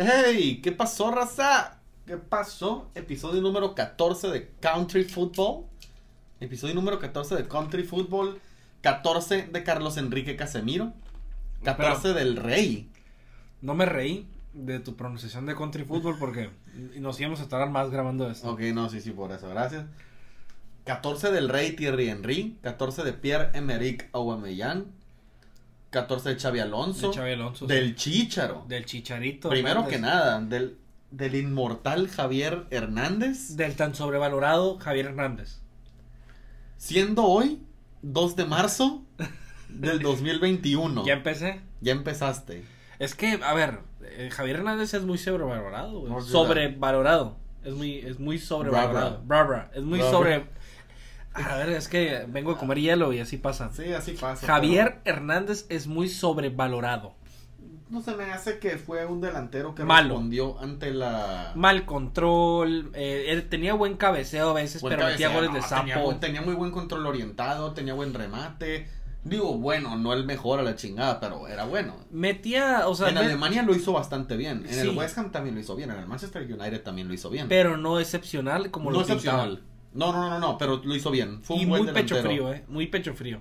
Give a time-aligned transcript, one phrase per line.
[0.00, 0.60] ¡Hey!
[0.62, 1.80] ¿Qué pasó, raza?
[2.06, 2.88] ¿Qué pasó?
[2.94, 5.64] Episodio número 14 de Country Football.
[6.38, 8.38] Episodio número 14 de Country Football.
[8.82, 10.92] 14 de Carlos Enrique Casemiro.
[11.64, 12.88] 14 del Rey.
[13.60, 16.50] No me reí de tu pronunciación de country football porque
[17.00, 18.52] nos íbamos a estar más grabando esto.
[18.52, 19.84] Ok, no, sí, sí, por eso, gracias.
[20.84, 22.56] 14 del Rey Thierry Henry.
[22.62, 24.84] 14 de Pierre-Emerick Aubameyang.
[25.90, 27.10] 14 de Xavi Alonso.
[27.10, 27.72] De Xavi Alonso, sí.
[27.74, 28.64] Del Chícharo.
[28.68, 29.48] Del chicharito.
[29.48, 29.94] Primero Hernández.
[29.96, 30.76] que nada, del,
[31.10, 33.56] del inmortal Javier Hernández.
[33.56, 35.60] Del tan sobrevalorado Javier Hernández.
[36.76, 37.60] Siendo hoy
[38.02, 39.02] 2 de marzo
[39.68, 41.04] del 2021.
[41.06, 41.60] Ya empecé.
[41.80, 42.64] Ya empezaste.
[42.98, 46.12] Es que, a ver, eh, Javier Hernández es muy sobrevalorado, güey.
[46.12, 47.36] No, sobrevalorado.
[47.64, 49.22] Es muy, es muy sobrevalorado.
[49.24, 49.70] Bra, bra.
[49.74, 50.18] Es muy Bra, bra.
[50.18, 50.46] sobre.
[51.46, 53.70] A ver, es que vengo a comer hielo y así pasa.
[53.72, 54.46] Sí, así pasa.
[54.46, 57.14] Javier Hernández es muy sobrevalorado.
[57.90, 60.10] No se me hace que fue un delantero que Malo.
[60.10, 61.52] respondió ante la.
[61.54, 65.94] Mal control, eh, él tenía buen cabeceo a veces, Buen pero metía goles de Tenía,
[65.94, 66.04] sapo.
[66.06, 68.88] buen- tenía muy buen control orientado, tenía buen remate.
[69.24, 71.96] Digo, bueno, no el mejor a la chingada, pero era bueno.
[72.10, 74.64] Metía, o sea, en me- Alemania lo hizo bastante bien.
[74.66, 74.80] En Sí.
[74.80, 75.90] el West Ham también lo hizo bien.
[75.90, 77.48] En el Manchester United también lo hizo bien.
[77.48, 79.62] pero no excepcional como no lo excepcional.
[79.92, 81.42] No, no, no, no, pero lo hizo bien.
[81.42, 83.40] Fue un Y buen muy pecho frío, eh, muy pecho frío.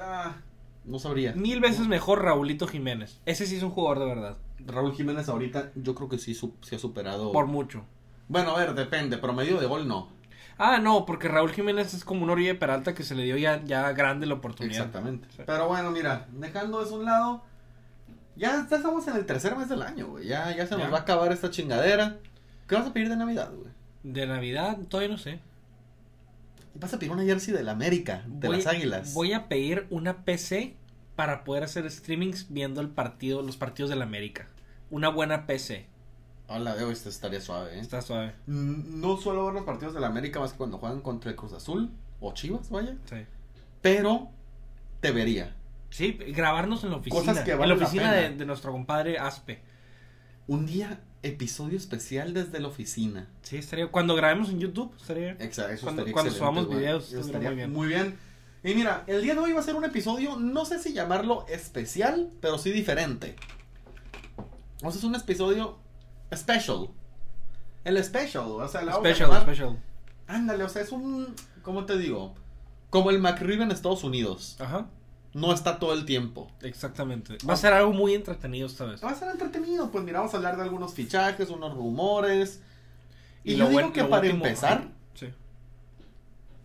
[0.00, 0.36] Ah,
[0.84, 1.32] no sabría.
[1.32, 3.20] Mil veces mejor Raulito Jiménez.
[3.26, 6.54] Ese sí es un jugador de verdad, Raúl Jiménez ahorita yo creo que sí su-
[6.62, 7.32] se ha superado.
[7.32, 7.84] por mucho.
[8.28, 9.16] Bueno, a ver, depende.
[9.18, 10.08] Promedio de gol no.
[10.58, 13.62] Ah, no, porque Raúl Jiménez es como un Oribe Peralta que se le dio ya,
[13.64, 14.76] ya grande la oportunidad.
[14.76, 15.28] Exactamente.
[15.36, 15.42] Sí.
[15.46, 17.42] Pero bueno, mira, dejando eso a un lado.
[18.36, 20.26] Ya, ya estamos en el tercer mes del año, güey.
[20.26, 20.90] Ya, ya se nos Ya.
[20.90, 22.18] va a acabar esta chingadera.
[22.68, 23.70] ¿Qué vas a pedir de Navidad, güey?
[24.02, 25.40] De Navidad, todavía no sé.
[26.74, 29.14] Vas a pedir una jersey del América, de Voy- las Águilas.
[29.14, 30.76] Voy a pedir una PC
[31.16, 34.46] para poder hacer streamings viendo el partido, los partidos del América.
[34.90, 35.86] Una buena PC.
[36.46, 37.80] Hola, veo, este estaría suave, ¿eh?
[37.80, 38.34] Está suave.
[38.46, 41.52] Mm, No suelo ver los partidos del América más que cuando juegan contra el Cruz
[41.52, 42.96] Azul o Chivas, vaya.
[43.06, 43.16] Sí.
[43.82, 44.30] Pero
[45.00, 45.54] te vería.
[45.90, 47.20] Sí, grabarnos en la oficina.
[47.20, 48.28] Cosas que en valen la la oficina pena.
[48.30, 49.60] de, de nuestro compadre Aspe.
[50.46, 53.28] Un día, episodio especial desde la oficina.
[53.42, 53.88] Sí, estaría.
[53.88, 55.32] Cuando grabemos en YouTube, estaría.
[55.32, 58.16] Exacto, eso Cuando- estaría cuando subamos videos, estaría muy muy bien.
[58.64, 61.46] Y mira, el día de hoy va a ser un episodio, no sé si llamarlo
[61.48, 63.36] especial, pero sí diferente.
[64.82, 65.78] O sea, es un episodio
[66.34, 66.88] special.
[67.84, 69.78] El special, o sea, la Special, llamar- special.
[70.26, 72.34] Ándale, o sea, es un, ¿cómo te digo?
[72.90, 74.56] Como el McRib en Estados Unidos.
[74.60, 74.88] Ajá.
[75.34, 76.50] No está todo el tiempo.
[76.62, 77.38] Exactamente.
[77.48, 79.04] Va a ser algo muy entretenido esta vez.
[79.04, 82.60] Va a ser entretenido, pues mira, vamos a hablar de algunos fichajes, unos rumores.
[83.44, 85.26] Y, lo yo digo buen- que lo para último- empezar, Sí.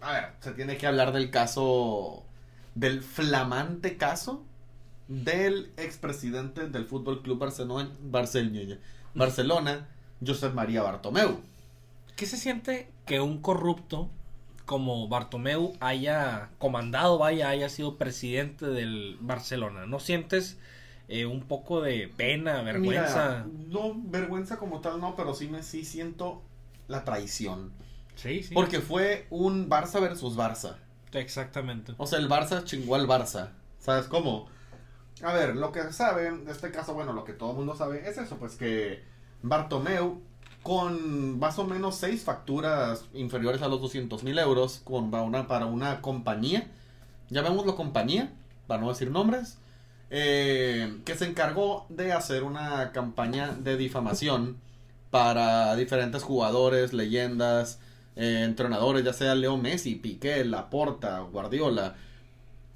[0.02, 2.24] A ver, se tiene que hablar del caso,
[2.76, 4.44] del flamante caso
[5.08, 8.78] del expresidente del Fútbol Club Barcelona, Barcelona,
[9.14, 9.88] Barcelona,
[10.26, 11.40] Josep María Bartomeu.
[12.16, 14.10] ¿Qué se siente que un corrupto
[14.66, 19.86] como Bartomeu haya comandado, vaya, haya sido presidente del Barcelona?
[19.86, 20.58] ¿No sientes
[21.08, 23.46] eh, un poco de pena, vergüenza?
[23.46, 26.42] Mira, no, vergüenza como tal no, pero sí me sí siento
[26.88, 27.72] la traición.
[28.16, 28.54] sí, sí.
[28.54, 30.78] Porque fue un Barça versus Barça.
[31.12, 31.94] Exactamente.
[31.98, 33.52] O sea, el Barça chingó al Barça.
[33.80, 34.48] ¿Sabes cómo?
[35.22, 38.08] A ver, lo que saben de este caso, bueno, lo que todo el mundo sabe
[38.10, 39.04] es eso, pues que
[39.42, 40.22] Bartomeu,
[40.64, 45.48] con más o menos seis facturas inferiores a los 200 mil euros con, para, una,
[45.48, 46.68] para una compañía,
[47.30, 48.32] llamémoslo compañía,
[48.66, 49.58] para no decir nombres,
[50.10, 54.58] eh, que se encargó de hacer una campaña de difamación
[55.12, 57.80] para diferentes jugadores, leyendas,
[58.16, 61.96] eh, entrenadores, ya sea Leo Messi, Piqué, Laporta, Guardiola.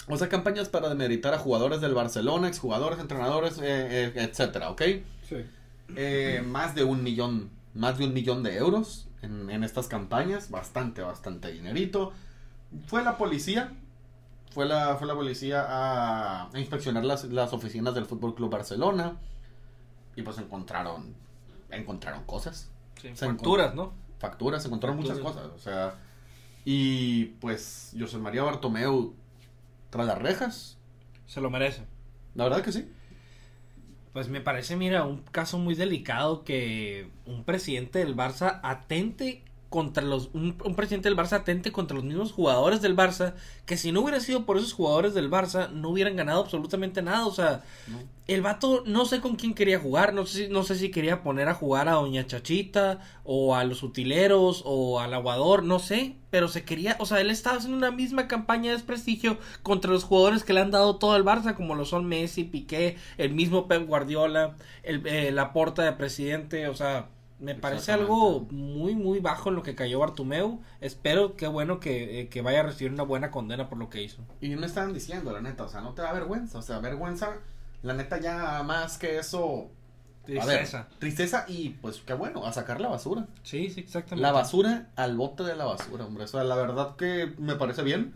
[0.10, 4.82] O sea, campañas para demeritar a jugadores del Barcelona, exjugadores, entrenadores, eh, etcétera, ¿ok?
[5.30, 5.38] Sí.
[6.46, 11.02] Más de un millón, más de un millón de euros en, en estas campañas, bastante,
[11.02, 12.12] bastante dinerito.
[12.88, 13.72] Fue la policía,
[14.52, 19.18] fue la, fue la policía a, a inspeccionar las, las oficinas del Fútbol Club Barcelona
[20.16, 21.14] y pues encontraron,
[21.70, 22.70] encontraron cosas
[23.02, 23.94] Sí, Facturas, ¿no?
[24.20, 25.94] facturas, encontraron muchas cosas, o sea,
[26.66, 29.14] y pues José María Bartomeu
[29.92, 30.78] tras las rejas,
[31.28, 31.84] Se lo merece.
[32.34, 32.92] la verdad que sí.
[34.18, 40.04] Pues me parece, mira, un caso muy delicado que un presidente del Barça atente contra
[40.04, 43.34] los un, presidente del Barça atente contra los mismos jugadores del Barça
[43.66, 47.26] que si no hubiera sido por esos jugadores del Barça no hubieran ganado absolutamente nada.
[47.26, 47.64] O sea
[48.28, 51.48] el vato no sé con quién quería jugar no sé no sé si quería poner
[51.48, 56.48] a jugar a doña Chachita o a los utileros o al aguador no sé pero
[56.50, 60.44] se quería o sea él estaba haciendo una misma campaña de desprestigio contra los jugadores
[60.44, 63.88] que le han dado todo el Barça como lo son Messi Piqué el mismo Pep
[63.88, 67.10] Guardiola el eh, la porta de presidente o sea
[67.40, 70.60] me parece algo muy, muy bajo en lo que cayó Bartumeu.
[70.82, 74.02] Espero, qué bueno que, eh, que, vaya a recibir una buena condena por lo que
[74.02, 74.24] hizo.
[74.42, 76.58] Y me estaban diciendo, la neta, o sea, no te da vergüenza.
[76.58, 77.38] O sea, vergüenza,
[77.84, 79.70] la neta, ya más que eso.
[80.26, 80.90] Tristeza.
[81.00, 83.28] tristeza y pues qué bueno, a sacar la basura.
[83.44, 84.22] Sí, sí, exactamente.
[84.22, 86.26] La basura al bote de la basura, hombre.
[86.26, 88.14] O sea, la verdad que me parece bien.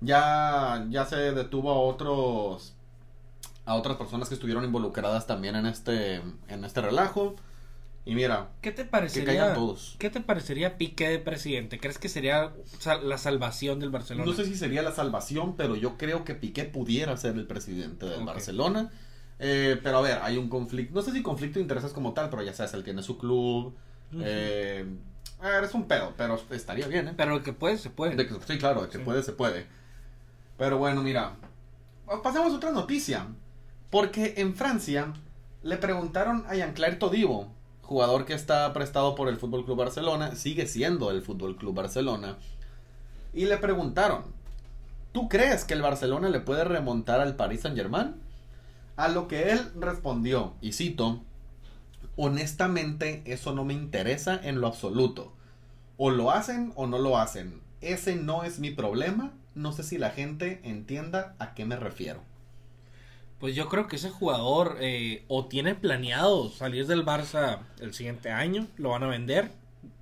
[0.00, 2.76] Ya, ya se detuvo a otros.
[3.64, 6.22] a otras personas que estuvieron involucradas también en este.
[6.46, 7.34] en este relajo.
[8.08, 9.52] Y mira, ¿qué te parecería?
[9.52, 9.94] todos.
[9.98, 11.78] ¿Qué te parecería Piqué de presidente?
[11.78, 12.54] ¿Crees que sería
[13.02, 14.24] la salvación del Barcelona?
[14.24, 18.06] No sé si sería la salvación, pero yo creo que Piqué pudiera ser el presidente
[18.06, 18.90] del Barcelona.
[19.38, 22.30] Eh, pero a ver, hay un conflicto, no sé si conflicto de intereses como tal,
[22.30, 23.76] pero ya sabes, él tiene su club.
[24.22, 24.86] eh,
[25.42, 27.14] a ver, es un pedo, pero estaría bien, ¿eh?
[27.14, 28.16] Pero que puede, se puede.
[28.46, 29.66] sí, claro, de que puede, se puede.
[30.56, 31.36] Pero bueno, mira,
[32.22, 33.26] pasemos a otra noticia.
[33.90, 35.12] Porque en Francia
[35.62, 37.57] le preguntaron a Jean-Claire Todibo,
[37.88, 42.36] jugador que está prestado por el Fútbol Club Barcelona, sigue siendo el Fútbol Club Barcelona.
[43.32, 44.24] Y le preguntaron,
[45.12, 48.14] ¿tú crees que el Barcelona le puede remontar al Paris Saint-Germain?
[48.96, 51.22] A lo que él respondió, y cito,
[52.16, 55.32] honestamente eso no me interesa en lo absoluto.
[55.96, 57.62] O lo hacen o no lo hacen.
[57.80, 59.32] Ese no es mi problema.
[59.54, 62.20] No sé si la gente entienda a qué me refiero.
[63.38, 68.30] Pues yo creo que ese jugador eh, o tiene planeado salir del Barça el siguiente
[68.30, 69.52] año, lo van a vender.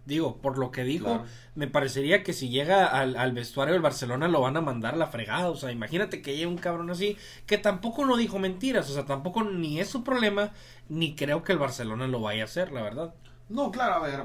[0.06, 1.24] Digo, por lo que dijo,
[1.56, 5.08] me parecería que si llega al, vestuario del Barcelona lo van a mandar a la
[5.08, 5.50] fregada.
[5.50, 8.88] O sea, imagínate que llegue un cabrón así, que tampoco no dijo mentiras.
[8.88, 10.52] O sea, tampoco ni es su problema,
[10.88, 13.14] ni creo que el Barcelona lo vaya a hacer, la verdad.
[13.48, 14.24] No, claro, a ver.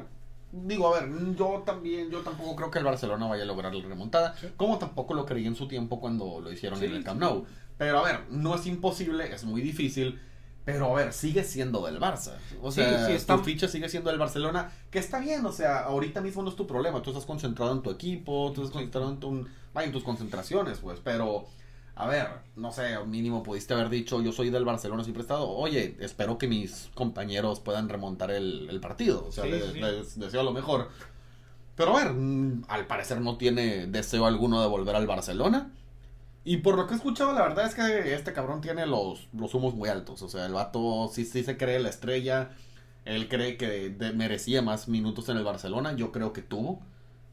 [0.52, 3.88] Digo, a ver, yo también, yo tampoco creo que el Barcelona vaya a lograr la
[3.88, 7.46] remontada, como tampoco lo creí en su tiempo cuando lo hicieron en el Camp Nou.
[7.82, 10.22] Pero a ver, no es imposible, es muy difícil.
[10.64, 12.34] Pero a ver, sigue siendo del Barça.
[12.62, 16.22] O sea, sí, tu ficha sigue siendo del Barcelona, que está bien, o sea, ahorita
[16.22, 17.02] mismo no es tu problema.
[17.02, 19.48] Tú estás concentrado en tu equipo, tú estás concentrado en, tu,
[19.82, 21.00] en tus concentraciones, pues.
[21.04, 21.48] Pero,
[21.96, 25.50] a ver, no sé, mínimo pudiste haber dicho, yo soy del Barcelona siempre he estado.
[25.50, 29.26] Oye, espero que mis compañeros puedan remontar el, partido.
[29.28, 30.90] O sea, les, deseo lo mejor.
[31.76, 35.72] Pero a ver, mm, al parecer no tiene deseo alguno de volver al Barcelona.
[36.44, 39.54] Y por lo que he escuchado, la verdad es que este cabrón tiene los, los
[39.54, 40.22] humos muy altos.
[40.24, 42.50] O sea, el vato sí, sí se cree la estrella.
[43.06, 45.94] Él cree que merecía más minutos en el Barcelona.
[45.94, 46.80] Yo creo que tuvo.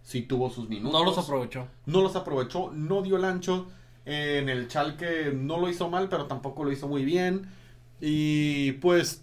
[0.02, 0.92] Sí tuvo sus minutos.
[0.92, 1.68] No los aprovechó.
[1.86, 2.70] No los aprovechó.
[2.72, 3.68] No dio el ancho.
[4.04, 7.48] en el Chalque no lo hizo mal, pero tampoco lo hizo muy bien.
[8.00, 9.22] Y pues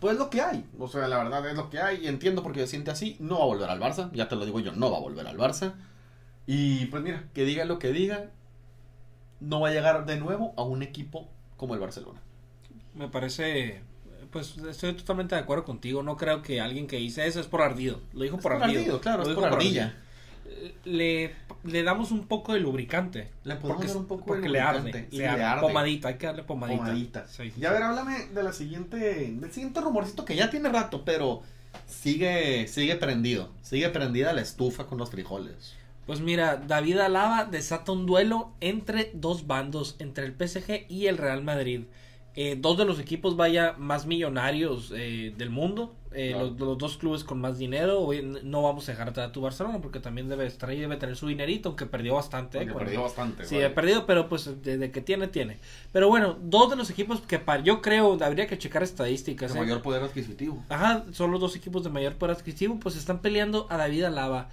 [0.00, 0.64] pues lo que hay.
[0.78, 2.04] O sea, la verdad es lo que hay.
[2.04, 3.16] Y entiendo porque se siente así.
[3.20, 4.10] No va a volver al Barça.
[4.12, 5.74] Ya te lo digo yo, no va a volver al Barça.
[6.46, 8.30] Y pues mira, que diga lo que diga
[9.40, 12.20] no va a llegar de nuevo a un equipo como el Barcelona.
[12.94, 13.80] Me parece,
[14.30, 16.02] pues estoy totalmente de acuerdo contigo.
[16.02, 18.00] No creo que alguien que dice eso es por ardido.
[18.12, 19.00] Lo dijo por, ardido.
[19.00, 19.94] Claro, es por ardilla.
[20.84, 23.30] Le, le damos un poco de lubricante.
[23.44, 25.08] Le podemos dar un poco porque de lubricante.
[25.10, 26.84] Le arde, Pomadita, hay que darle pomadita.
[26.84, 27.26] pomadita.
[27.56, 31.42] y a ver, háblame de la siguiente, del siguiente rumorcito que ya tiene rato, pero
[31.86, 33.50] sigue, sigue prendido.
[33.62, 35.74] Sigue prendida la estufa con los frijoles.
[36.08, 41.18] Pues mira, David Alaba desata un duelo entre dos bandos, entre el PSG y el
[41.18, 41.82] Real Madrid.
[42.34, 47.24] Eh, dos de los equipos vaya más millonarios eh, del mundo, eh, los, dos clubes
[47.24, 48.08] con más dinero.
[48.42, 51.26] No vamos a dejar a tu Barcelona porque también debe estar ahí, debe tener su
[51.26, 52.64] dinerito, aunque perdió bastante.
[52.64, 53.44] perdió bastante.
[53.44, 55.58] Sí, ha perdido, pero pues desde que tiene, tiene.
[55.92, 59.52] Pero bueno, dos de los equipos que yo creo, habría que checar estadísticas.
[59.52, 60.64] De mayor poder adquisitivo.
[60.70, 64.48] Ajá, son los dos equipos de mayor poder adquisitivo, pues están peleando a David Alaba.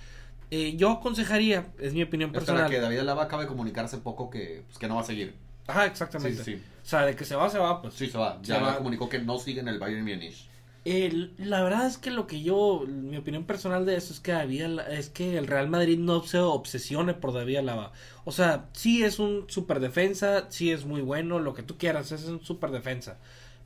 [0.52, 2.70] Eh, yo aconsejaría, es mi opinión personal.
[2.70, 5.36] que David Alaba acaba de comunicarse poco que, pues, que no va a seguir.
[5.68, 6.56] Ajá, exactamente.
[6.56, 7.96] O sea, de que se va, se va, pues.
[7.96, 8.40] Sí, se va.
[8.44, 10.48] Ya comunicó que no sigue en el Bayern Munich.
[10.86, 14.80] la verdad es que lo que yo, mi opinión personal de eso es que David,
[14.92, 17.92] es que el Real Madrid no se obsesione por David Alaba.
[18.24, 22.12] O sea, sí es un super defensa, sí es muy bueno, lo que tú quieras,
[22.12, 23.18] es un super defensa.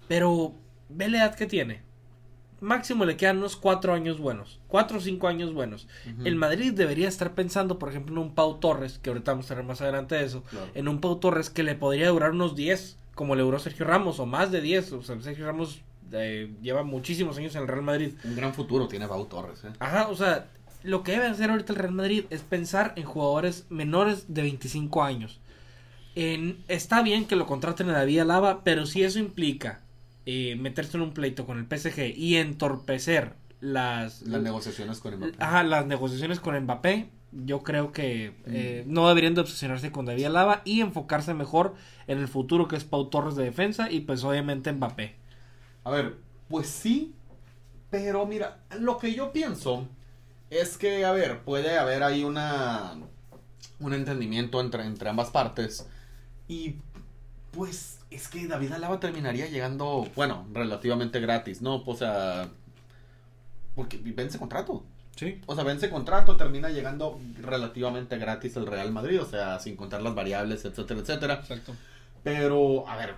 [0.08, 0.54] Pero
[0.88, 1.89] ve la edad que tiene
[2.62, 5.88] máximo le quedan unos cuatro años buenos, cuatro o cinco años buenos.
[6.24, 9.56] El Madrid debería estar pensando, por ejemplo, en un Pau Torres, que ahorita vamos a
[9.56, 12.98] ver más adelante de eso, en un Pau Torres que le podría durar unos 10,
[13.16, 14.94] como le duró Sergio Ramos, o más de 10.
[14.94, 18.14] O sea, Sergio Ramos eh, lleva muchísimos años en el Real Madrid.
[18.24, 19.70] Un gran futuro tiene Bau Torres, ¿eh?
[19.80, 20.48] Ajá, o sea,
[20.84, 25.04] lo que debe hacer ahorita el Real Madrid es pensar en jugadores menores de 25
[25.04, 25.40] años.
[26.16, 29.82] En, está bien que lo contraten a David Alaba, pero si eso implica
[30.26, 35.36] eh, meterse en un pleito con el PSG y entorpecer las, las negociaciones con Mbappé.
[35.40, 40.26] Ajá, las negociaciones con Mbappé, yo creo que eh, no deberían de obsesionarse con David
[40.26, 41.76] Alaba y enfocarse mejor
[42.08, 45.16] en el futuro que es Pau Torres de defensa y pues obviamente Mbappé.
[45.84, 47.14] A ver, pues sí,
[47.90, 49.88] pero mira, lo que yo pienso
[50.50, 52.96] es que, a ver, puede haber ahí una
[53.80, 55.88] un entendimiento entre, entre ambas partes
[56.48, 56.76] y
[57.52, 61.84] pues es que David Alaba terminaría llegando, bueno, relativamente gratis, ¿no?
[61.86, 62.50] O sea,
[63.76, 64.84] porque vence contrato.
[65.16, 65.42] Sí.
[65.48, 70.02] O sea, vence contrato, termina llegando relativamente gratis el Real Madrid, o sea, sin contar
[70.02, 71.34] las variables, etcétera, etcétera.
[71.36, 71.76] Exacto.
[72.24, 73.16] Pero, a ver,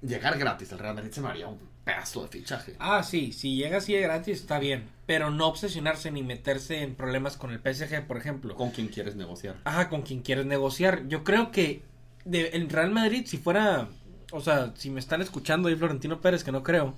[0.00, 2.74] llegar gratis el Real Madrid se me haría un pedazo de fichaje.
[2.78, 6.94] Ah, sí, si llega así de gratis está bien, pero no obsesionarse ni meterse en
[6.94, 8.54] problemas con el PSG, por ejemplo.
[8.54, 9.56] ¿Con quién quieres negociar?
[9.64, 11.06] Ajá, con quien quieres negociar.
[11.08, 11.82] Yo creo que
[12.24, 13.88] de, el Real Madrid, si fuera
[14.32, 16.94] o sea, si me están escuchando ahí Florentino Pérez, que no creo,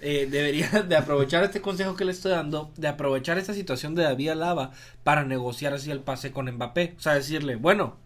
[0.00, 4.02] eh, debería de aprovechar este consejo que le estoy dando, de aprovechar esta situación de
[4.02, 4.72] David Alaba
[5.04, 6.94] para negociar así el pase con Mbappé.
[6.96, 7.98] O sea, decirle, bueno,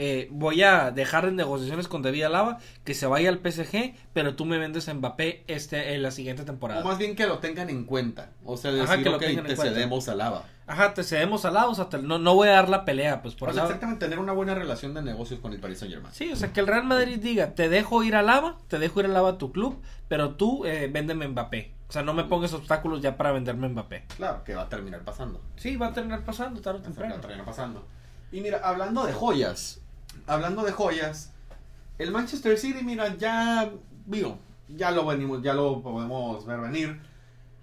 [0.00, 4.36] eh, voy a dejar en negociaciones con David Alaba que se vaya al PSG, pero
[4.36, 6.82] tú me vendes a Mbappé este, en la siguiente temporada.
[6.82, 8.30] O más bien que lo tengan en cuenta.
[8.44, 10.44] O sea, decir, que lo okay, te cedemos a Alaba.
[10.68, 13.22] Ajá, te cedemos a Alaba, o sea, te, no, no voy a dar la pelea,
[13.22, 15.92] pues por o sea, exactamente, tener una buena relación de negocios con el Paris Saint
[15.92, 16.14] Germain.
[16.14, 19.00] Sí, o sea, que el Real Madrid diga, te dejo ir a Alaba, te dejo
[19.00, 21.72] ir a Alaba a tu club, pero tú eh, véndeme Mbappé.
[21.88, 24.04] O sea, no me pongas obstáculos ya para venderme Mbappé.
[24.16, 25.40] Claro, que va a terminar pasando.
[25.56, 27.14] Sí, va a terminar pasando tarde o temprano.
[27.14, 27.84] Va a terminar pasando.
[28.30, 29.80] Y mira, hablando de joyas,
[30.26, 31.32] hablando de joyas,
[31.98, 33.70] el Manchester City, mira, ya,
[34.06, 37.00] digo, ya lo venimos, ya lo podemos ver venir.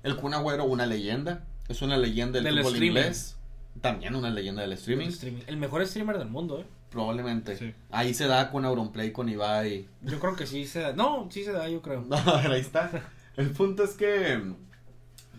[0.03, 2.97] El Kun Agüero, una leyenda, es una leyenda del, del fútbol streaming.
[2.99, 3.37] inglés.
[3.81, 5.07] También una leyenda del streaming.
[5.07, 5.41] El, streaming.
[5.47, 6.65] el mejor streamer del mundo, ¿eh?
[6.91, 7.57] Probablemente.
[7.57, 7.73] Sí.
[7.91, 9.87] Ahí se da con Auronplay, con Ibai.
[10.01, 10.93] Yo creo que sí se da.
[10.93, 12.01] No, sí se da, yo creo.
[12.07, 12.89] No, ahí está.
[13.35, 14.41] El punto es que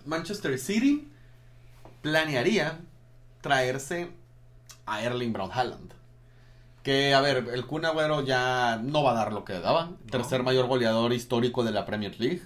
[0.05, 1.09] Manchester City
[2.03, 2.79] planearía
[3.41, 4.11] traerse
[4.85, 5.93] a Erling Brown Haaland.
[6.87, 9.87] Que, a ver, el Kun Agüero ya no va a dar lo que daba.
[9.87, 9.97] No.
[10.09, 12.43] Tercer mayor goleador histórico de la Premier League.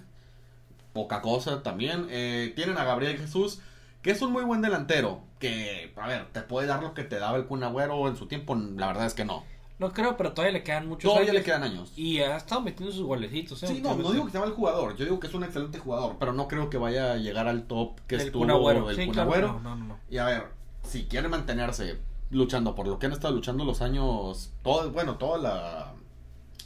[0.94, 2.06] Poca cosa también.
[2.08, 3.60] Eh, tienen a Gabriel Jesús,
[4.00, 5.20] que es un muy buen delantero.
[5.38, 8.28] Que, a ver, te puede dar lo que te daba el Kun Agüero en su
[8.28, 8.54] tiempo.
[8.54, 9.44] La verdad es que no.
[9.78, 11.40] No creo, pero todavía le quedan muchos todavía años.
[11.40, 11.92] le quedan años.
[11.94, 13.62] Y ha estado metiendo sus golecitos.
[13.62, 13.66] ¿eh?
[13.66, 14.96] Sí, no, no digo que sea mal jugador.
[14.96, 16.16] Yo digo que es un excelente jugador.
[16.18, 18.88] Pero no creo que vaya a llegar al top que el estuvo Kun Agüero.
[18.88, 19.60] el Sí, Kun claro, Agüero.
[19.60, 19.98] no, no, no.
[20.08, 20.44] Y a ver,
[20.82, 21.98] si quiere mantenerse
[22.30, 25.92] luchando por lo que han estado luchando los años, todo, bueno, toda la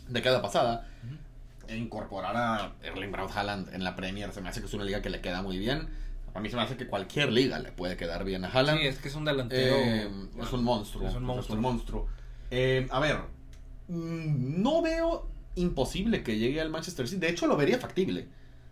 [0.09, 0.89] década pasada,
[1.67, 4.85] e incorporar a Erling Braut Haaland en la Premier, se me hace que es una
[4.85, 5.89] liga que le queda muy bien.
[6.35, 8.81] A mí se me hace que cualquier liga le puede quedar bien a Haaland.
[8.81, 9.77] Sí, es que es un delantero.
[9.77, 11.09] Eh, es un monstruo.
[11.09, 11.55] Es un monstruo.
[11.55, 12.09] Es un monstruo.
[12.51, 13.19] Eh, a ver,
[13.89, 17.21] mm, no veo imposible que llegue al Manchester City.
[17.21, 18.27] De hecho, lo vería factible.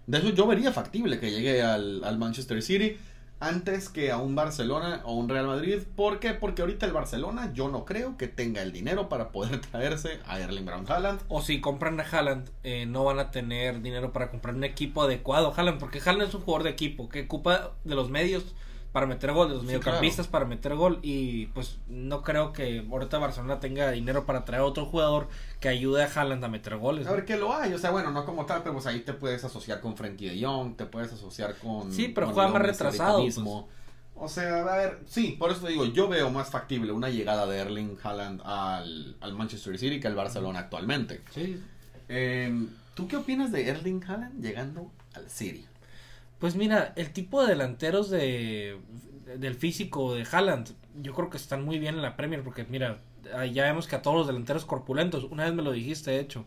[0.08, 2.96] De hecho, yo vería factible que llegue al, al Manchester City
[3.42, 5.80] antes que a un Barcelona o un Real Madrid.
[5.96, 6.32] ¿Por qué?
[6.32, 10.38] Porque ahorita el Barcelona yo no creo que tenga el dinero para poder traerse a
[10.38, 11.20] Erling Brown Haaland.
[11.28, 15.02] O si compran a Haaland, eh, no van a tener dinero para comprar un equipo
[15.02, 18.54] adecuado Haaland, porque Haaland es un jugador de equipo que ocupa de los medios
[18.92, 22.86] para meter gol, de los Sí, mediocampistas para meter gol y pues no creo que
[22.90, 25.28] ahorita Barcelona tenga dinero para traer a otro jugador
[25.60, 27.06] que ayude a Haaland a meter goles.
[27.06, 27.16] A ¿no?
[27.16, 29.42] ver que lo hay, o sea, bueno, no como tal, pero pues ahí te puedes
[29.44, 31.90] asociar con Frankie de Jong, te puedes asociar con...
[31.90, 33.38] Sí, pero juega más retrasado, pues.
[34.14, 37.46] O sea, a ver, sí, por eso te digo, yo veo más factible una llegada
[37.46, 41.22] de Erling Haaland al, al Manchester City que al Barcelona actualmente.
[41.32, 41.60] Sí.
[42.08, 45.66] Eh, ¿Tú qué opinas de Erling Haaland llegando al City?
[46.42, 48.76] Pues mira, el tipo de delanteros de
[49.38, 50.70] del físico de Haaland,
[51.00, 52.98] yo creo que están muy bien en la Premier porque mira,
[53.52, 56.44] ya vemos que a todos los delanteros corpulentos, una vez me lo dijiste de hecho,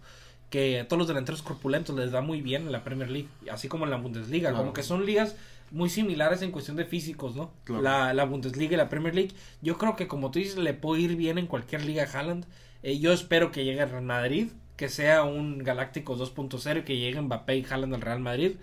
[0.49, 3.69] que a todos los delanteros corpulentos les da muy bien en la Premier League, así
[3.69, 4.57] como en la Bundesliga, Claro.
[4.63, 5.37] como que son ligas
[5.71, 7.53] muy similares en cuestión de físicos, ¿no?
[7.63, 7.81] Claro.
[7.81, 11.03] La, la Bundesliga y la Premier League, yo creo que como tú dices, le puede
[11.03, 12.45] ir bien en cualquier liga a Haaland,
[12.83, 16.97] Eh, yo espero que llegue al Real Madrid, que sea un Galácticos 2.0 y que
[16.97, 18.57] llegue Mbappé y Haaland al Real Madrid.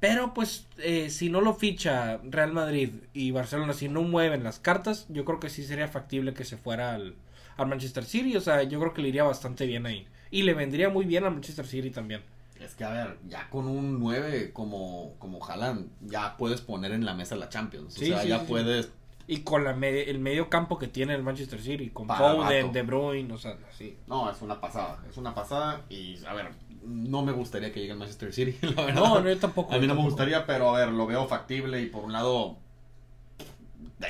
[0.00, 4.58] Pero pues eh, si no lo ficha Real Madrid y Barcelona, si no mueven las
[4.60, 7.16] cartas, yo creo que sí sería factible que se fuera al,
[7.56, 8.36] al Manchester City.
[8.36, 10.06] O sea, yo creo que le iría bastante bien ahí.
[10.30, 12.22] Y le vendría muy bien al Manchester City también.
[12.60, 17.04] Es que, a ver, ya con un 9 como, como Haaland, ya puedes poner en
[17.04, 17.96] la mesa la Champions.
[17.96, 18.90] O sea, sí, ya sí, puedes...
[19.30, 22.72] Y con la me- el medio campo que tiene el Manchester City, con Foden.
[22.72, 23.96] De Bruyne, o sea, así.
[24.06, 26.48] No, es una pasada, es una pasada y, a ver,
[26.84, 28.94] no me gustaría que llegue al Manchester City, la verdad.
[29.00, 29.74] No, no, yo tampoco.
[29.74, 32.58] A mí no me gustaría, pero a ver, lo veo factible y por un lado.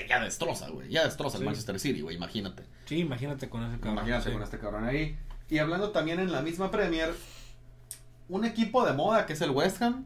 [0.09, 0.91] Ya destroza, güey.
[0.91, 1.45] Ya destroza el.
[1.45, 2.17] Manchester City, güey.
[2.17, 2.65] Imagínate.
[2.87, 3.95] Sí, imagínate con ese cabrón.
[3.95, 4.33] Imagínate sí.
[4.33, 5.17] con este cabrón ahí.
[5.51, 7.15] Y hablando también en la misma Premier,
[8.29, 10.05] un equipo de moda que es el West Ham,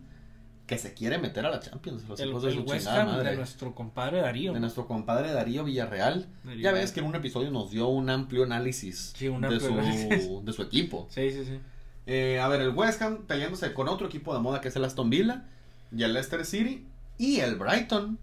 [0.66, 2.08] que se quiere meter a la Champions.
[2.08, 3.30] Los El, de West Ham madre.
[3.30, 4.52] de nuestro compadre Darío.
[4.52, 6.28] De nuestro compadre Darío Villarreal.
[6.44, 6.62] Darío.
[6.62, 9.66] Ya ves que en un episodio nos dio un amplio análisis, Sí, un de, su,
[9.66, 10.44] análisis.
[10.44, 11.08] de su equipo.
[11.10, 11.60] Sí, sí, sí.
[12.06, 14.84] Eh, a ver, el West Ham peleándose con otro equipo de moda que es el
[14.84, 15.44] Aston Villa
[15.96, 16.86] y el Leicester City
[17.18, 18.18] y el Brighton.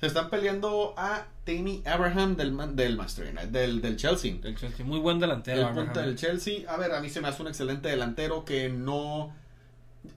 [0.00, 4.34] Se están peleando a Tammy Abraham del, del Manchester United, del, del Chelsea.
[4.42, 5.68] El Chelsea, muy buen delantero.
[5.68, 6.62] El punta del Chelsea.
[6.72, 9.34] A ver, a mí se me hace un excelente delantero que no.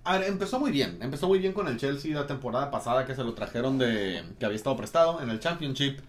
[0.06, 1.00] A ver, empezó muy bien.
[1.02, 4.24] Empezó muy bien con el Chelsea la temporada pasada que se lo trajeron de.
[4.40, 6.00] que había estado prestado en el Championship.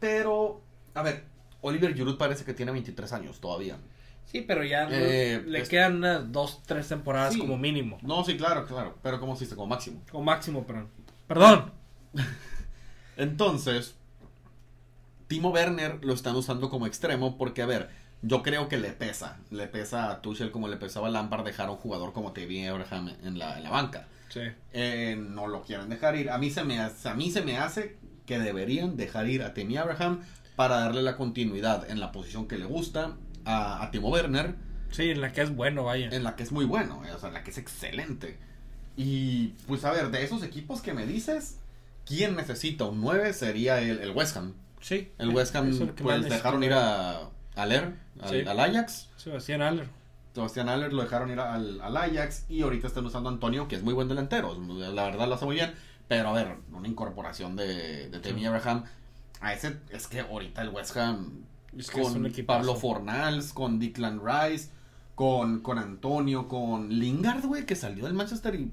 [0.00, 0.62] Pero.
[0.94, 1.24] A ver,
[1.60, 3.76] Oliver Giroud parece que tiene 23 años todavía.
[4.26, 7.38] Sí, pero ya Eh, le es- quedan unas dos, tres temporadas Sí.
[7.38, 7.96] como mínimo.
[8.02, 8.98] No, sí, claro, claro.
[9.02, 10.02] Pero como se dice, como máximo.
[10.12, 10.88] O máximo, perdón.
[11.26, 11.72] Perdón.
[13.16, 13.94] Entonces,
[15.28, 17.88] Timo Werner lo están usando como extremo porque, a ver,
[18.22, 19.38] yo creo que le pesa.
[19.50, 22.68] Le pesa a Tuchel como le pesaba a Lampard dejar a un jugador como Tevin
[22.68, 24.06] Abraham en la, en la banca.
[24.28, 24.40] Sí.
[24.72, 26.30] Eh, no lo quieren dejar ir.
[26.30, 29.54] A mí se me hace, a mí se me hace que deberían dejar ir a
[29.54, 30.22] Temi Abraham
[30.56, 34.54] para darle la continuidad en la posición que le gusta a, a Timo Werner,
[34.90, 36.08] Sí, en la que es bueno, vaya.
[36.10, 38.38] en la que es muy bueno, eh, o sea, en la que es excelente.
[38.96, 41.58] Y pues a ver, de esos equipos que me dices,
[42.06, 43.32] ¿quién necesita un 9?
[43.32, 44.54] Sería el, el West Ham.
[44.80, 45.10] Sí.
[45.18, 48.40] El West Ham, pues dejaron ir a, a Ler, al, Sí.
[48.46, 49.08] al Ajax.
[49.16, 49.88] Sebastián Aller.
[50.34, 53.76] Sebastián Aller lo dejaron ir al, al Ajax y ahorita están usando a Antonio, que
[53.76, 54.56] es muy buen delantero.
[54.94, 55.74] La verdad lo hace muy bien.
[56.08, 58.46] Pero a ver, una incorporación de, de Tammy Sí.
[58.46, 58.84] Abraham
[59.40, 59.76] a ese.
[59.90, 61.42] Es que ahorita el West Ham
[61.78, 62.32] Es que con.
[62.46, 64.70] Pablo Fornals, con Declan Rice,
[65.14, 68.70] con, con Antonio, con Lingard, güey, que salió del Manchester y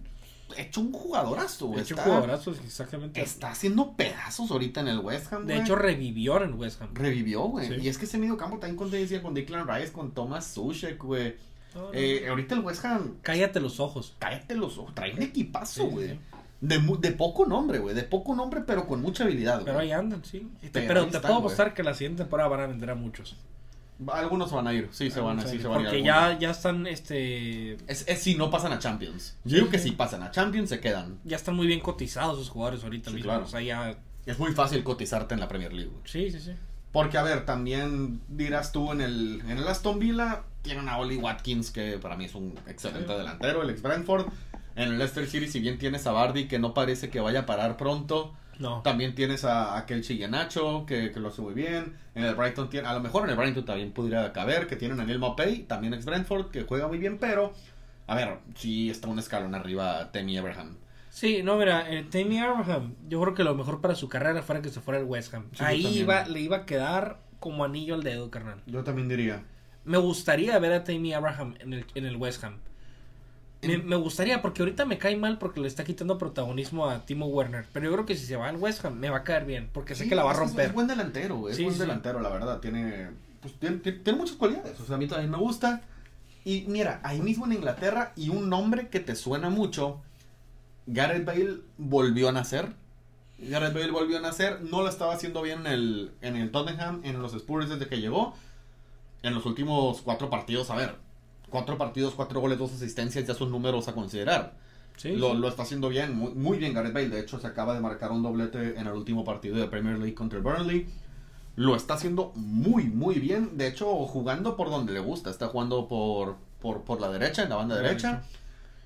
[0.58, 1.78] hecho un jugadorazo, güey.
[1.78, 3.22] De hecho, Está, jugadorazos, exactamente.
[3.22, 5.66] está haciendo pedazos ahorita en el West Ham, de güey.
[5.66, 6.90] hecho, revivió en el West Ham.
[6.94, 7.68] Revivió, güey.
[7.70, 7.76] Sí.
[7.82, 11.02] Y es que ese medio campo también con, decía, con Declan Rice, con Thomas Sushek,
[11.04, 11.36] güey.
[11.74, 14.16] No, no, Eh, ahorita el West Ham, Cállate los ojos.
[14.20, 16.10] cállate los ojos, trae un equipazo, Sí, güey.
[16.10, 16.20] sí.
[16.66, 17.94] De, de poco nombre, güey.
[17.94, 19.88] De poco nombre, pero con mucha habilidad, Pero güey.
[19.88, 20.48] ahí andan, sí.
[20.62, 22.90] Y te- Pero pero te están, puedo apostar que la siguiente temporada van a vender
[22.90, 23.36] a muchos.
[24.12, 25.86] Algunos van a ir, sí, se van a, sí, se van a ir.
[25.88, 27.74] Porque ya, ya están, este...
[27.88, 29.36] Es, es si no pasan a Champions.
[29.44, 31.20] Yo digo que si pasan a Champions se quedan.
[31.26, 33.30] Ya están muy bien cotizados sus jugadores ahorita Sí, mismo.
[33.30, 33.44] claro.
[33.46, 33.96] O sea, ya...
[34.26, 35.92] Es muy fácil cotizarte en la Premier League.
[36.06, 36.52] Sí, sí, sí.
[36.94, 41.18] Porque, a ver, también dirás tú en el, en el Aston Villa, tienen a Oli
[41.18, 43.18] Watkins, que para mí es un excelente Sí.
[43.18, 44.28] delantero, el ex Brentford.
[44.76, 47.46] En el Leicester City, si bien tienes a Bardi, que no parece que vaya a
[47.46, 48.34] parar pronto.
[48.60, 48.82] No.
[48.82, 51.98] También tienes a, a Kelchi Iheanacho, que, que lo hace muy bien.
[52.16, 55.00] En el Brighton, tiene, a lo mejor en el Brighton también pudiera caber, que tienen
[55.00, 57.54] a Neil Maupay, también ex Brentford, que juega muy bien, pero,
[58.08, 60.78] a ver, sí está un escalón arriba Temi Abraham.
[61.14, 64.64] Sí, no, mira, eh, Tammy Abraham, yo creo que lo mejor para su carrera fuera
[64.64, 65.46] que se fuera al West Ham.
[65.52, 68.64] Sí, Ahí iba, le iba a quedar como anillo al dedo, carnal.
[68.66, 69.44] Yo también diría.
[69.86, 72.58] Me gustaría ver a Tammy Abraham en el, en el West Ham.
[73.68, 77.66] Me, gustaría, porque ahorita me cae mal porque le está quitando protagonismo a Timo Werner.
[77.72, 79.70] Pero yo creo que si se va al West Ham me va a caer bien,
[79.74, 80.68] porque sé Sí, que la va a romper.
[80.68, 81.48] Es buen delantero.
[81.50, 81.80] Es Sí, buen sí.
[81.82, 82.60] delantero, la verdad.
[82.60, 83.10] Tiene,
[83.42, 84.80] pues, tiene, tiene- tiene muchas cualidades.
[84.80, 85.82] O sea, a mí también me gusta.
[86.46, 90.02] Y mira, ahí mismo en Inglaterra, y un nombre que te suena mucho,
[90.88, 92.74] Gareth Bale volvió a nacer.
[93.40, 94.62] Gareth Bale volvió a nacer.
[94.62, 98.00] No lo estaba haciendo bien en el, en el Tottenham, en los Spurs desde que
[98.02, 98.36] llegó.
[99.22, 100.96] En los últimos cuatro partidos, a ver,
[101.54, 104.56] cuatro partidos, cuatro goles, dos asistencias, ya son números a considerar.
[104.98, 105.38] Sí, lo, sí.
[105.38, 107.10] lo está haciendo bien, muy, muy bien Gareth Bale.
[107.10, 110.16] De hecho, se acaba de marcar un doblete en el último partido de Premier League
[110.16, 110.88] contra el Burnley.
[111.56, 113.56] Lo está haciendo muy, muy bien.
[113.56, 115.30] De hecho, jugando por donde le gusta.
[115.30, 118.24] Está jugando por, por, por la derecha, en la banda la derecha.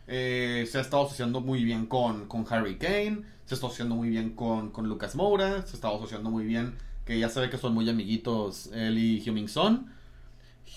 [0.08, 3.21] Eh, se ha estado asociando muy bien con, con Harry Kane.
[3.45, 5.65] Se está asociando muy bien con, con Lucas Moura.
[5.65, 6.75] Se está asociando muy bien,
[7.06, 9.47] que ya se ve que son muy amiguitos él y Heung-Min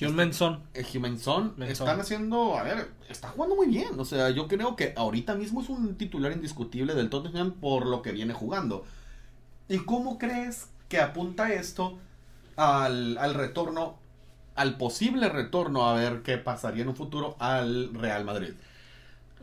[0.00, 0.62] Humanson.
[0.74, 1.84] Eh, Heung-Min Son Min Son.
[1.84, 3.98] están haciendo, a ver, está jugando muy bien.
[3.98, 8.02] O sea, yo creo que ahorita mismo es un titular indiscutible del Tottenham por lo
[8.02, 8.84] que viene jugando.
[9.68, 11.98] ¿Y cómo crees que apunta esto
[12.56, 13.98] al, al retorno,
[14.54, 18.52] al posible retorno, a ver qué pasaría en un futuro al Real Madrid?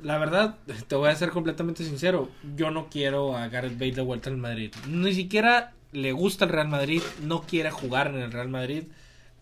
[0.02, 0.58] La verdad,
[0.88, 2.30] te voy a ser completamente sincero.
[2.56, 4.72] Yo no quiero a Gareth Bale de vuelta al Madrid.
[4.88, 7.02] Ni siquiera le gusta el Real Madrid.
[7.24, 8.84] No quiere jugar en el Real Madrid.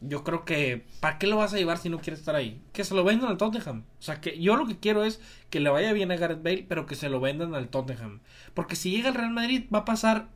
[0.01, 2.61] Yo creo que, ¿para qué lo vas a llevar si no quiere estar ahí?
[2.73, 3.85] Que se lo vendan al Tottenham.
[3.99, 6.65] O sea, que yo lo que quiero es que le vaya bien a Gareth Bale,
[6.67, 8.21] pero que se lo vendan al Tottenham.
[8.53, 10.27] Porque si llega al Real Madrid, va a pasar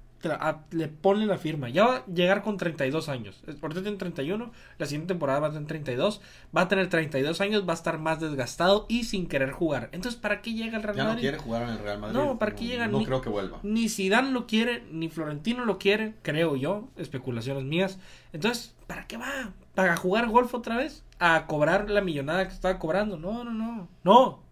[0.72, 1.70] le pone la firma.
[1.70, 3.42] Ya va a llegar con 32 años.
[3.62, 6.22] Ahorita tiene 31, la siguiente temporada va a tener 32,
[6.56, 9.90] va a tener 32 años, va a estar más desgastado y sin querer jugar.
[9.92, 11.08] Entonces, ¿para qué llega el Real Madrid?
[11.08, 12.18] Ya no quiere jugar en el Real Madrid.
[12.18, 12.88] No, ¿para qué llega?
[12.88, 13.60] No creo que vuelva.
[13.64, 18.00] Ni Zidane lo quiere, ni Florentino lo quiere, creo yo, especulaciones mías.
[18.34, 19.54] Entonces, ¿para qué va?
[19.76, 21.04] ¿Para jugar golf otra vez?
[21.20, 23.18] ¿A cobrar la millonada que estaba cobrando?
[23.18, 23.90] No, no, no.
[24.04, 24.44] No.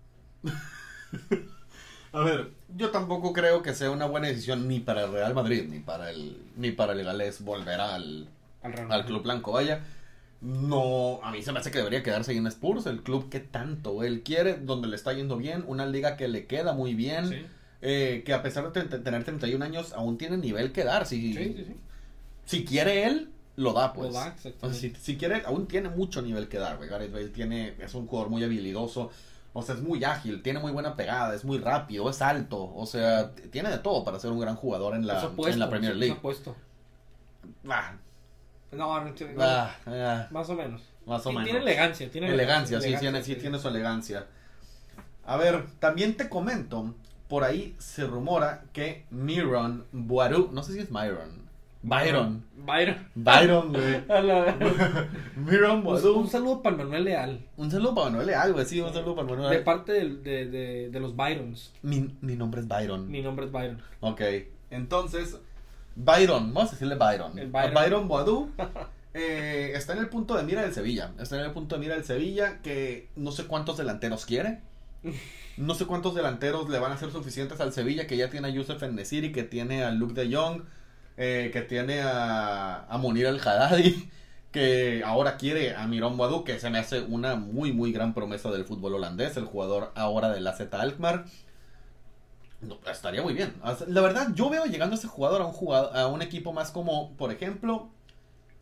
[2.14, 5.66] A ver, yo tampoco creo que sea una buena decisión ni para el Real Madrid,
[5.70, 8.28] ni para el, ni para el Gales volver al,
[8.62, 9.54] al, Club Blanco.
[9.54, 9.82] Vaya,
[10.42, 14.04] no, a mí se me hace que debería quedarse en Spurs, el club que tanto
[14.04, 17.48] él quiere, donde le está yendo bien, una liga que le queda muy bien,
[17.82, 21.06] eh, que a pesar de tener 31 años aún tiene nivel que dar.
[21.06, 21.74] Si,
[22.46, 24.16] si quiere él, lo da, pues.
[25.02, 28.44] si, quiere, aún tiene mucho nivel que dar, Gareth Bale tiene, es un jugador muy
[28.44, 29.10] habilidoso.
[29.58, 32.72] O sea, es muy ágil, tiene muy buena pegada, es muy rápido, es alto.
[32.76, 35.96] O sea, tiene de todo para ser un gran jugador en la, en la Premier
[35.96, 36.20] League.
[36.22, 36.56] Puesto.
[37.68, 37.94] Ah.
[38.72, 40.84] No, ah, más o menos.
[41.08, 41.46] Más o menos.
[41.46, 44.28] Tiene elegancia, tiene elegancia, sí, tiene, sí, tiene su elegancia.
[45.26, 46.94] A ver, también te comento,
[47.28, 51.50] por ahí se rumora que Miron Boaru, no sé si es Myron,
[51.82, 52.46] Byron.
[52.68, 53.08] Byron.
[53.16, 54.04] Byron, güey.
[55.38, 57.48] Byron un, un saludo para Manuel Leal.
[57.56, 58.66] Un saludo para Manuel Leal, güey.
[58.66, 59.60] Sí, un saludo para Manuel Leal.
[59.60, 61.74] De parte de, de, de, los Byrons.
[61.82, 63.10] Mi, mi, nombre es Byron.
[63.10, 63.82] Mi nombre es Byron.
[64.02, 64.22] Ok.
[64.70, 65.40] Entonces,
[65.96, 67.40] Byron, vamos a decirle Byron.
[67.40, 67.74] El Byron.
[67.74, 68.52] Byron Boadu.
[69.20, 71.12] Eh, está en el punto de mira del Sevilla.
[71.20, 74.60] Está en el punto de mira del Sevilla que no sé cuántos delanteros quiere.
[75.58, 78.52] No sé cuántos delanteros le van a ser suficientes al Sevilla, que ya tiene a
[78.52, 80.62] Yusuf Nesiri, que tiene a Luke de Jong,
[81.18, 84.10] eh, que tiene a, a Munir el Haddadi,
[84.52, 88.52] que ahora quiere a Miron Boadu, que se me hace una muy, muy gran promesa
[88.52, 91.26] del fútbol holandés, el jugador ahora de la Z Alkmaar.
[92.90, 93.54] estaría muy bien.
[93.88, 96.72] La verdad, yo veo llegando a ese jugador a un, jugador, a un equipo más
[96.72, 97.90] como, por ejemplo,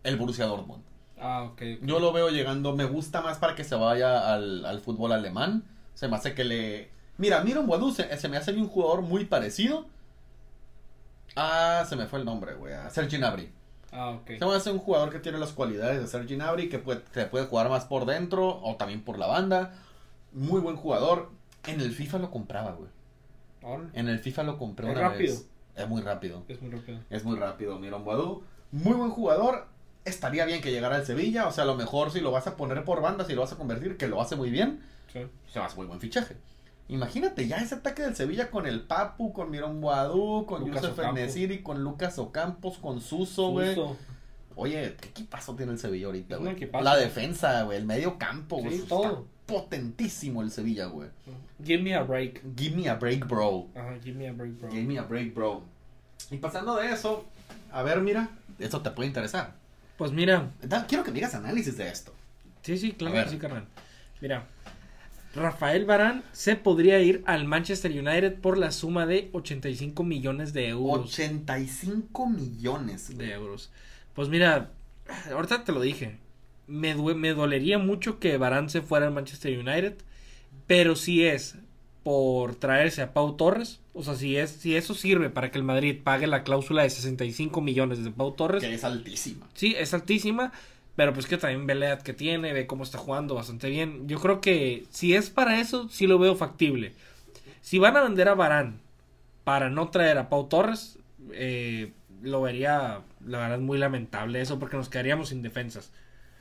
[0.03, 0.83] el Borussia Dortmund.
[1.17, 5.13] Ah, Yo lo veo llegando, me gusta más para que se vaya al, al fútbol
[5.13, 5.63] alemán.
[5.93, 6.89] Se me hace que le...
[7.17, 9.87] Mira, Miron Boadu se, se me hace un jugador muy parecido
[11.36, 12.74] Ah, se me fue el nombre, güey.
[12.74, 13.52] A Sergi Nabri.
[13.91, 14.28] Ah, ok.
[14.39, 17.45] Se va a un jugador que tiene las cualidades de Sergi Nabri, que puede, puede
[17.45, 19.74] jugar más por dentro o también por la banda.
[20.32, 21.32] Muy buen jugador.
[21.65, 22.89] En el FIFA lo compraba, güey.
[23.93, 25.36] En el FIFA lo compré una rápido.
[25.76, 26.43] Es muy rápido.
[26.48, 27.00] Es muy rápido.
[27.10, 28.43] Es muy rápido, Miron Boadu.
[28.71, 29.67] Muy buen jugador.
[30.04, 31.48] Estaría bien que llegara al Sevilla.
[31.48, 33.54] O sea, a lo mejor si lo vas a poner por banda, si lo vas
[33.54, 34.84] a convertir, que lo hace muy bien.
[35.12, 35.21] Sí.
[35.52, 36.36] Se va a hacer muy buen fichaje.
[36.88, 41.63] Imagínate ya ese ataque del Sevilla con el Papu, con Miron Boadú, con Yusuf Nesiri,
[41.63, 43.76] con Lucas Ocampos, con Suso, güey.
[44.56, 46.56] Oye, ¿qué equipazo tiene el Sevilla ahorita, güey?
[46.82, 48.78] La defensa, güey, el medio campo, güey.
[48.78, 49.28] Sí, todo.
[49.45, 51.10] potentísimo el Sevilla, güey.
[51.63, 52.41] Give me a break.
[52.56, 53.67] Give me a break, bro.
[53.76, 54.71] Ajá, give me a break, bro.
[54.71, 55.63] Give me a break, bro.
[56.32, 57.26] Y pasando de eso,
[57.71, 59.54] a ver, mira, esto te puede interesar.
[59.98, 60.52] Pues mira.
[60.88, 62.13] quiero que me digas análisis de esto.
[62.62, 63.65] Sí, sí, claro, sí, carnal.
[64.21, 64.48] Mira,
[65.36, 70.69] Rafael Barán se podría ir al Manchester United por la suma de 85 millones de
[70.69, 71.13] euros.
[71.13, 73.69] 85 millones de euros.
[74.13, 74.71] Pues mira,
[75.32, 76.17] ahorita te lo dije.
[76.67, 79.95] Me, me dolería mucho que Barán se fuera al Manchester United.
[80.67, 81.56] Pero si es
[82.04, 85.63] por traerse a Pau Torres, o sea, si, es, si eso sirve para que el
[85.63, 88.63] Madrid pague la cláusula de 65 millones de Pau Torres.
[88.63, 89.48] Que es altísima.
[89.54, 90.54] Sí, es altísima.
[90.95, 94.08] Pero pues que también ve la edad que tiene, ve cómo está jugando bastante bien.
[94.08, 96.93] Yo creo que si es para eso, sí lo veo factible.
[97.62, 98.79] Si van a vender a Barán
[99.43, 100.99] para no traer a Pau Torres,
[101.34, 105.91] eh, lo vería, la verdad, muy lamentable eso porque nos quedaríamos sin defensas.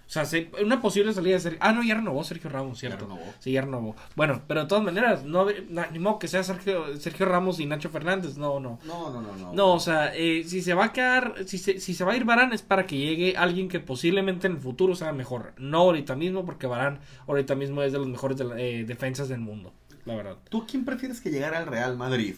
[0.07, 0.25] O sea,
[0.63, 1.59] una posible salida de Sergio.
[1.63, 3.07] Ah, no, ya renovó Sergio Ramos, ¿cierto?
[3.07, 3.35] Ya renovó.
[3.39, 3.97] Sí, ya renovó.
[4.15, 5.47] Bueno, pero de todas maneras, no,
[5.93, 8.37] ni modo que sea Sergio, Sergio Ramos y Nacho Fernández.
[8.37, 8.79] No, no.
[8.85, 9.37] No, no, no.
[9.37, 12.13] No, no o sea, eh, si se va a quedar, si se, si se va
[12.13, 15.55] a ir Barán es para que llegue alguien que posiblemente en el futuro sea mejor.
[15.57, 19.73] No ahorita mismo, porque Barán ahorita mismo es de los mejores eh, defensas del mundo,
[20.05, 20.37] la verdad.
[20.51, 22.37] ¿Tú quién prefieres que llegara al Real Madrid?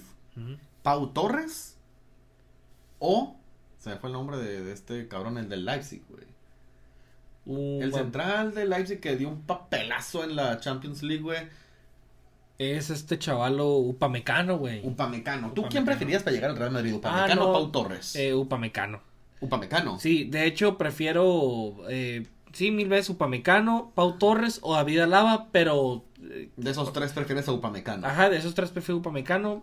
[0.83, 1.77] ¿Pau Torres?
[3.01, 3.37] ¿O
[3.79, 6.36] se me fue el nombre de, de este cabrón, el del Leipzig, güey?
[7.47, 11.39] El central de Leipzig que dio un papelazo en la Champions League, güey.
[12.59, 14.81] Es este chavalo Upamecano, güey.
[14.83, 15.53] Upamecano.
[15.53, 16.95] ¿Tú quién preferías para llegar al Real Madrid?
[16.95, 18.17] ¿Upamecano ah, o Pau Torres?
[18.17, 19.01] Eh, Upamecano.
[19.41, 19.99] ¿Upamecano?
[19.99, 21.77] Sí, de hecho prefiero...
[21.89, 26.05] Eh, sí, mil veces Upamecano, Pau Torres o David Alaba, pero...
[26.23, 28.07] Eh, de esos tres prefieres a Upamecano.
[28.07, 29.63] Ajá, de esos tres prefiero Upamecano.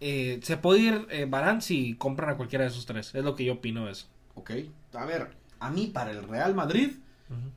[0.00, 3.14] Eh, se puede ir eh, Barán si compran a cualquiera de esos tres.
[3.14, 4.06] Es lo que yo opino de eso.
[4.34, 4.50] Ok.
[4.94, 6.92] A ver, a mí para el Real Madrid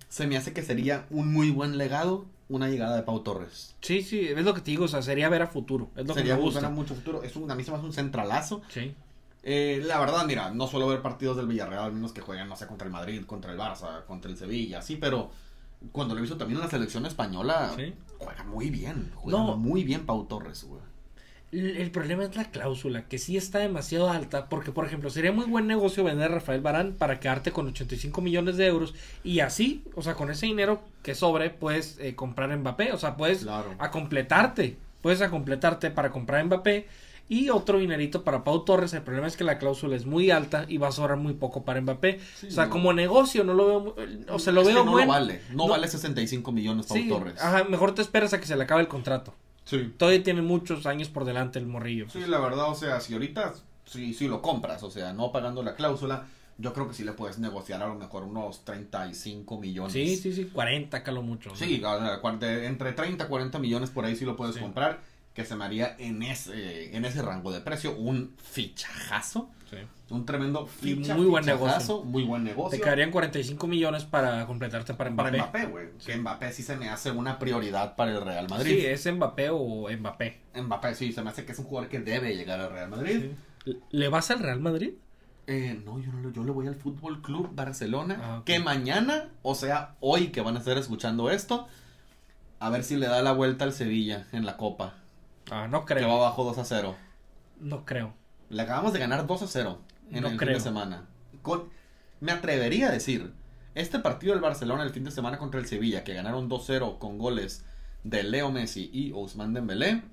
[0.10, 3.76] se me hace que sería un muy buen legado una llegada de Pau Torres.
[3.82, 5.90] Sí, sí, es lo que te digo, o sea, sería ver a futuro.
[5.98, 6.70] Es lo sería que me gusta.
[6.70, 7.22] mucho futuro.
[7.24, 8.62] Es un, a mí se me hace un centralazo.
[8.70, 8.96] Sí.
[9.44, 12.56] Eh, la verdad, mira, no suelo ver partidos del Villarreal, al menos que jueguen, no
[12.56, 15.30] sé, contra el Madrid, contra el Barça, contra el Sevilla, sí, pero
[15.92, 17.94] cuando lo he visto también en la selección española, Sí.
[18.18, 19.12] juega muy bien.
[19.16, 19.58] Juega No.
[19.58, 20.82] muy bien Pau Torres, güey.
[21.54, 25.46] El, problema es la cláusula, que sí está demasiado alta, porque por ejemplo, sería muy
[25.46, 29.84] buen negocio vender a Rafael Barán para quedarte con 85 millones de euros y así,
[29.96, 33.74] o sea, con ese dinero que sobre, puedes eh, comprar Mbappé, o sea, puedes Claro.
[33.80, 36.86] a completarte, puedes a completarte para comprar Mbappé
[37.30, 38.94] y otro dinerito para Pau Torres.
[38.94, 41.64] El problema es que la cláusula es muy alta y va a sobrar muy poco
[41.64, 42.20] para Mbappé.
[42.36, 42.72] Sí, o sea, no.
[42.72, 43.96] como negocio no lo veo,
[44.30, 45.08] o sea, lo Es que veo no bueno.
[45.08, 45.68] lo vale, no, No.
[45.70, 47.36] vale 65 millones Pau Sí, Torres.
[47.42, 49.34] ajá, mejor te esperas a que se le acabe el contrato.
[49.68, 49.94] Sí.
[49.98, 52.10] Todavía tiene muchos años por delante el morrillo.
[52.10, 53.54] Sí, la verdad, o sea, si ahorita,
[53.86, 56.26] si, si lo compras, o sea, no pagando la cláusula,
[56.58, 59.92] yo creo que sí le puedes negociar a lo mejor unos 35 millones.
[59.94, 61.50] Sí, sí, sí, 40 calo mucho.
[61.50, 61.56] ¿no?
[61.58, 64.62] Sí, entre 30 y 40 millones por ahí sí lo puedes Sí.
[64.62, 65.02] comprar,
[65.38, 69.78] que se me haría en ese, en ese rango de precio un fichajazo, Sí.
[70.10, 72.82] un tremendo ficha, muy buen fichajazo, muy buen Te negocio.
[72.82, 75.38] quedarían 45 millones para completarte para para Mbappé.
[75.60, 75.88] Mbappé, güey.
[76.04, 78.80] Que Mbappé sí se me hace una prioridad para el Real Madrid.
[78.80, 80.40] Sí, es Mbappé o Mbappé.
[80.56, 83.26] Mbappé sí, se me hace que es un jugador que debe llegar al Real Madrid.
[83.92, 84.94] ¿Le vas al Real Madrid?
[85.46, 88.18] Eh, no, yo no lo- yo le voy al Fútbol Club Barcelona.
[88.22, 88.42] Ah.
[88.44, 91.68] Que mañana, o sea, hoy que van a estar escuchando esto,
[92.60, 94.96] a ver si le da la vuelta al Sevilla en la Copa.
[95.52, 96.12] Ah, no Que va creo.
[96.14, 96.96] abajo 2 a 0.
[97.60, 98.14] No creo.
[98.50, 99.80] Le acabamos de ganar 2 a 0
[100.12, 100.54] en No el fin creo.
[100.56, 101.08] de semana.
[101.42, 101.70] Con-
[102.20, 103.34] me atrevería a decir,
[103.76, 107.18] este partido del Barcelona el fin de semana contra el Sevilla, que ganaron 2-0 con
[107.18, 107.66] goles
[108.04, 110.04] de Leo Messi y Ousmane Dembélé,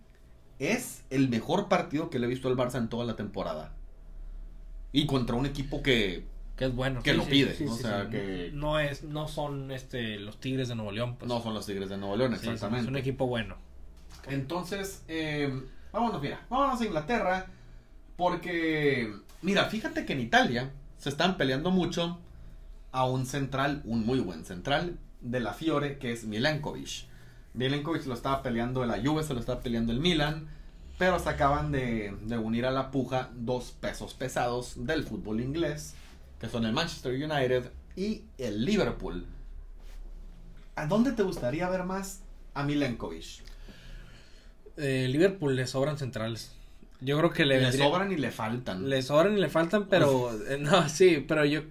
[0.58, 3.72] es el mejor partido que le he visto al Barça en toda la temporada.
[4.92, 7.02] Y contra un equipo que Que es bueno.
[7.02, 10.38] Que Sí, lo sí, pide, sí, o sea, que- No, es, no son este, los
[10.38, 11.16] Tigres de Nuevo León.
[11.18, 11.28] Pues.
[11.28, 12.82] no son los Tigres de Nuevo León, exactamente.
[12.82, 13.56] es un equipo bueno.
[14.28, 17.46] Entonces, eh, vámonos, mira, vámonos a Inglaterra.
[18.16, 22.20] Porque, mira, fíjate que en Italia se están peleando mucho
[22.92, 27.06] a un central, un muy buen central de la Fiore, que es Milenkovic.
[27.54, 30.48] Milenkovic lo estaba peleando la Juve, se lo estaba peleando el Milan.
[30.96, 35.94] Pero se acaban de, de unir a la puja dos pesos pesados del fútbol inglés,
[36.38, 39.26] que son el Manchester United y el Liverpool.
[40.76, 42.20] ¿A dónde te gustaría ver más
[42.54, 43.42] a Milenkovic?
[44.76, 46.54] Eh, Liverpool le sobran centrales.
[47.00, 48.88] Yo creo que le, Le, vendría- sobran y le faltan.
[48.88, 50.30] Le sobran y le faltan, pero.
[50.48, 51.62] eh, no, sí, pero yo.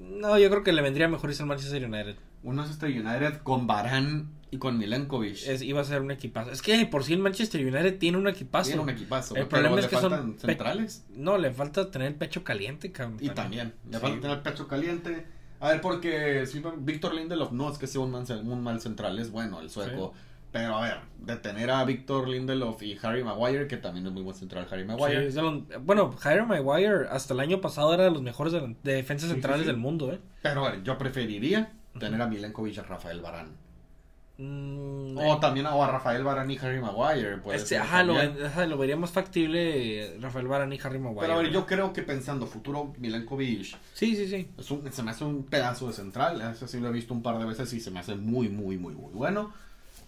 [0.00, 2.16] No, yo creo que le vendría mejor irse al Manchester United.
[2.42, 5.46] Un Manchester United con Barán y con Milenkovic.
[5.46, 6.50] Es, iba a ser un equipazo.
[6.52, 8.68] Es que por sí el Manchester United tiene un equipazo.
[8.68, 9.34] Tiene un equipazo.
[9.34, 11.04] El pero problema le es que son centrales.
[11.14, 13.18] No, le falta tener el pecho caliente, cabrón.
[13.20, 13.74] Y también.
[13.90, 15.26] Le falta tener el pecho caliente.
[15.58, 19.18] A ver, porque si Víctor Lindelof no es que sea un, man- un mal central,
[19.18, 20.12] es bueno el sueco.
[20.56, 24.22] Pero a ver, de tener a Víctor Lindelof y Harry Maguire, que también es muy
[24.22, 25.30] buen central, Harry Maguire.
[25.80, 29.34] bueno, Jairo Maguire hasta el año pasado era de los mejores de, de defensas Sí,
[29.34, 29.66] centrales sí.
[29.66, 30.20] del mundo, ¿eh?
[30.40, 33.48] Pero a ver, yo preferiría tener a Milenkovic y a Rafael Barán.
[34.38, 37.38] Mm, O también a, o a Rafael Barán y Harry Maguire.
[37.38, 38.46] puede este, ser ajá, lo, también.
[38.46, 41.20] ajá, lo vería más factible eh, Rafael Varane y Harry Maguire.
[41.22, 41.52] Pero a ver, ¿no?
[41.52, 44.48] yo creo que pensando futuro, Milenkovic Sí, sí, sí.
[44.58, 46.40] Es un- se me hace un pedazo de central.
[46.52, 48.76] Ese sí lo he visto un par de veces y se me hace muy, muy,
[48.76, 49.52] muy, muy bueno.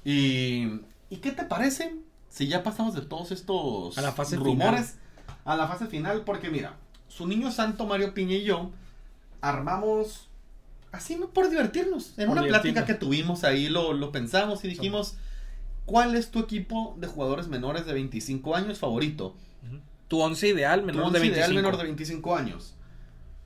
[0.05, 0.81] Y,
[1.11, 1.97] ¿y qué te parece
[2.29, 4.97] si ya pasamos de todos estos A la fase rumores
[5.45, 6.23] a la fase final?
[6.25, 6.77] Porque mira,
[7.09, 8.71] su niño santo Mario Piña y yo
[9.41, 10.29] armamos
[10.93, 12.19] así por divertirnos.
[12.19, 15.17] En Por una plática que tuvimos ahí lo, lo pensamos y dijimos,
[15.87, 19.35] ¿cuál es tu equipo de jugadores menores de 25 años favorito?
[20.09, 21.37] Tu once ideal Tu menor once de 25.
[21.37, 22.75] ideal menor de 25 años.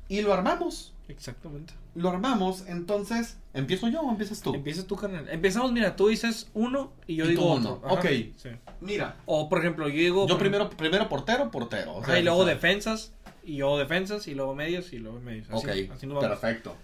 [0.08, 0.92] Y lo armamos.
[1.08, 1.74] Exactamente.
[1.94, 4.54] Lo armamos, entonces, ¿empiezo yo o empiezas tú?
[4.54, 5.28] Empieza tú, carnal.
[5.28, 7.80] Empezamos, mira, tú dices uno y yo Y digo tú otro.
[7.84, 7.92] uno.
[7.94, 8.06] Ok.
[8.36, 8.48] Sí.
[8.80, 10.22] Mira, O, por ejemplo, yo digo...
[10.26, 11.96] yo por primero, primero portero, portero.
[11.96, 13.12] o sea, y luego o sea, defensas,
[13.44, 15.48] y luego defensas, y luego medios, y luego medios.
[15.50, 16.38] Así, Ok, así nos vamos.
[16.40, 16.74] perfecto.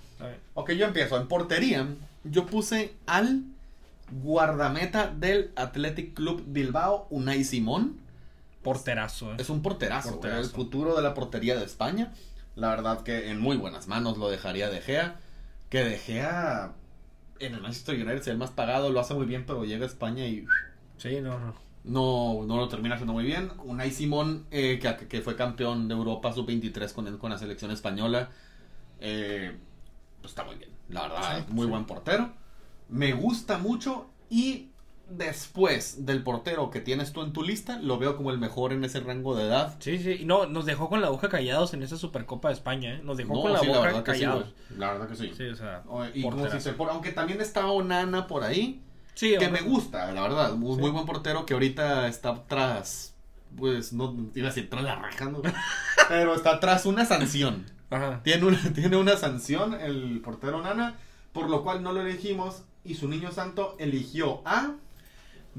[0.55, 1.17] Ok, yo empiezo.
[1.19, 1.87] En portería,
[2.25, 3.45] yo puse al
[4.23, 7.97] guardameta del Athletic Club Bilbao, Unai Simón.
[8.63, 9.37] Porterazo, eh.
[9.39, 10.41] Es un porterazo, Porterazo.
[10.43, 12.13] el futuro de la portería de España.
[12.59, 15.21] La verdad que en muy buenas manos lo dejaría De Gea.
[15.71, 16.75] Que De Gea
[17.41, 19.89] en el Manchester United es el más pagado, lo hace muy bien, pero llega a
[19.89, 20.47] España y
[20.97, 21.55] Sí, no, no.
[21.85, 23.53] no, no lo termina haciendo muy bien.
[23.65, 28.31] Unai Simón, eh, que, que fue campeón de Europa sub-23 con, con la selección española,
[29.01, 29.57] eh,
[30.21, 30.71] pues está muy bien.
[30.89, 31.71] La verdad, Sí, muy sí.
[31.71, 32.33] buen portero.
[32.89, 34.68] Me gusta mucho y
[35.11, 38.85] después del portero que tienes tú en tu lista, lo veo como el mejor en
[38.85, 39.77] ese rango de edad.
[39.81, 40.19] Sí, sí.
[40.21, 43.01] Y no, nos dejó con la boca callados en esa Supercopa de España, ¿eh?
[43.03, 44.43] Nos dejó No, con la sí, boca sí, callados.
[44.69, 44.79] güey.
[44.79, 45.33] la verdad que sí.
[45.37, 45.83] Sí, o sea.
[45.89, 46.59] O- Y como porterazo.
[46.59, 48.83] si se por- aunque también está Onana por ahí,
[49.15, 49.63] Sí, que hombre.
[49.63, 50.53] me gusta, la verdad.
[50.55, 50.81] Muy, Sí.
[50.81, 53.15] muy buen portero que ahorita está tras.
[53.57, 55.41] Pues no iba a decir tras la raja, ¿no?
[56.09, 57.65] pero está tras una sanción.
[57.91, 58.21] Ajá.
[58.23, 60.97] Tiene una, tiene una sanción el portero Nana,
[61.33, 64.73] por lo cual no lo elegimos y su niño santo eligió a...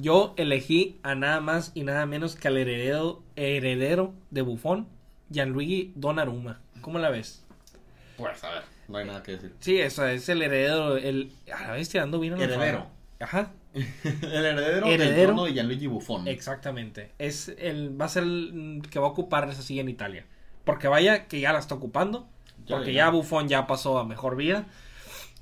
[0.01, 4.88] Yo elegí a nada más y nada menos que al heredero, heredero de Buffon,
[5.29, 6.62] Gianluigi Donnarumma.
[6.81, 7.43] ¿Cómo la ves?
[8.15, 9.53] Pues a ver, no hay nada que decir.
[9.59, 11.31] Sí, eso es el heredero, el...
[11.53, 12.88] A la vez tirando bien Heredero.
[13.19, 13.83] Ajá, el
[14.45, 15.27] heredero, del Heredero.
[15.33, 16.27] trono de Gianluigi Buffon.
[16.27, 17.12] exactamente.
[17.19, 20.25] Es el, va a ser el que va a ocupar esa silla en Italia.
[20.63, 22.27] Porque vaya que ya la está ocupando.
[22.65, 23.05] Ya, Porque ya.
[23.05, 24.67] ya Buffon ya pasó a mejor vida.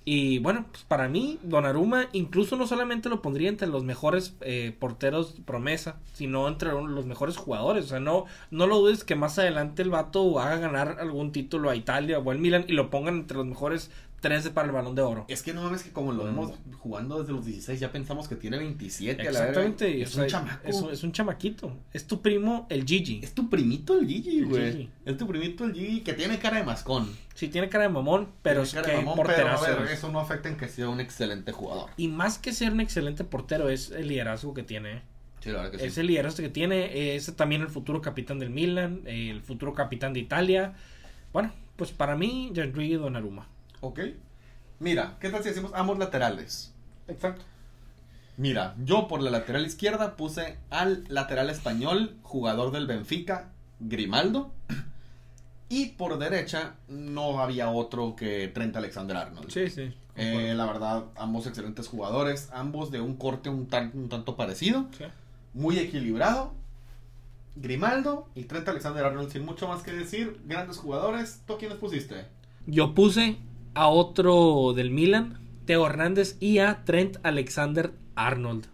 [0.09, 4.73] Y bueno, pues para mí, Donnarumma incluso no solamente lo pondría entre los mejores eh,
[4.79, 7.83] porteros promesa, sino entre los mejores jugadores.
[7.83, 11.69] O sea, no, no lo dudes que más adelante el vato haga ganar algún título
[11.69, 14.95] a Italia o al Milan y lo pongan entre los mejores 13 para el balón
[14.95, 15.25] de oro.
[15.27, 18.35] Es que no mames que como lo vemos jugando desde los 16 ya pensamos que
[18.35, 19.47] tiene 27 a la verga.
[19.47, 19.91] Exactamente.
[19.97, 20.67] y, Es o sea, un chamaco.
[20.67, 21.77] Es, un- es un chamaquito.
[21.93, 23.19] Es tu primo, el Gigi.
[23.23, 24.89] Es tu primito el Gigi, güey.
[25.05, 27.15] Es tu primito el Gigi que tiene cara de mascón.
[27.35, 29.79] Sí, tiene cara de mamón, pero Tiene es cara que de mamón, pero a porterazo
[29.83, 29.99] ver, es.
[29.99, 31.91] eso no afecta en que sea un excelente jugador.
[31.97, 34.93] Y más que ser un excelente portero, es el liderazgo que tiene.
[34.93, 35.01] ¿eh?
[35.41, 35.85] Sí, la verdad que sí.
[35.85, 37.15] Es el liderazgo que tiene.
[37.15, 39.01] Es también el futuro capitán del Milan.
[39.05, 40.73] El futuro capitán de Italia.
[41.31, 43.47] Bueno, pues para mí, Gianluigi Donnarumma.
[43.81, 43.99] Ok.
[44.79, 46.73] Mira, ¿qué tal si decimos ambos laterales?
[47.07, 47.43] Exacto.
[48.37, 54.51] Mira, yo por la lateral izquierda puse al lateral español, jugador del Benfica, Grimaldo.
[55.69, 59.49] Y por derecha no había otro que Trent Alexander Arnold.
[59.49, 59.93] Sí, sí.
[60.15, 64.87] Eh, la verdad, ambos excelentes jugadores, ambos de un corte un, tan- un tanto parecido,
[64.97, 65.03] Sí.
[65.53, 66.53] muy equilibrado.
[67.55, 71.41] Grimaldo y Trent Alexander Arnold, sin mucho más que decir, grandes jugadores.
[71.47, 72.25] ¿Tú quiénes pusiste?
[72.67, 73.37] Yo puse
[73.77, 78.65] a otro del Milan, Teo Hernández, y a Trent Alexander Arnold.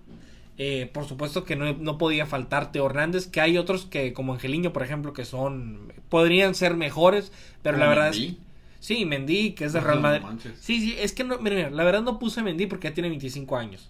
[0.58, 4.34] Eh, por supuesto que no, no podía faltar Teo Hernández, que hay otros que, como
[4.34, 5.92] Angeliño, por ejemplo, que son.
[6.10, 8.34] podrían ser mejores, pero la verdad es.
[8.84, 10.22] Sí, Mendy, que es de Real No Madrid.
[10.24, 10.60] manches.
[10.60, 13.08] Sí, sí, es que no, mira, mira, la verdad no puse Mendy porque ya tiene
[13.08, 13.90] 25 años.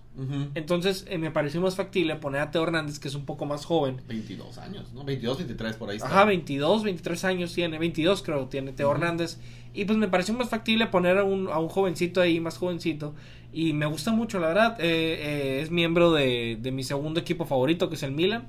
[0.53, 3.65] Entonces eh, me pareció más factible poner a Teo Hernández, que es un poco más
[3.65, 4.01] joven.
[4.07, 5.03] 22 años, ¿no?
[5.03, 6.07] 22, 23 por ahí está.
[6.09, 8.91] Ajá, 22, 23 años tiene, 22 creo tiene Teo.
[8.91, 9.39] Hernández.
[9.73, 13.15] Y pues me pareció más factible poner a un, a un jovencito ahí, más jovencito.
[13.51, 14.77] Y me gusta mucho, la verdad.
[14.79, 18.47] eh, eh, es miembro de, de mi segundo equipo favorito, que es el Milan.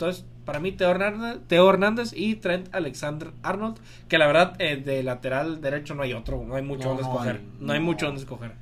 [0.00, 3.76] Entonces, para mí, Teo Hernández, Teo Hernández y Trent Alexander Arnold.
[4.08, 7.02] Que la verdad, eh, de lateral derecho no hay otro, no hay mucho No, donde
[7.02, 7.36] no escoger.
[7.36, 8.52] hay, no hay mucho donde escoger.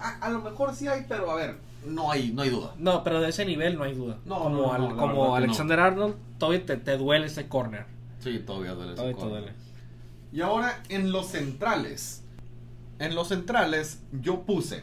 [0.00, 2.74] A, a lo mejor sí hay, pero a ver, no hay, no hay duda.
[2.78, 4.18] No, pero de ese nivel no hay duda.
[4.24, 7.86] No, como al- como Alexander Arnold, todavía te, te duele ese corner.
[8.20, 8.92] Sí, todavía duele.
[8.92, 9.40] ese Todavía corner.
[9.40, 9.52] duele.
[10.32, 12.22] Y ahora en los centrales.
[13.00, 14.82] En los centrales yo puse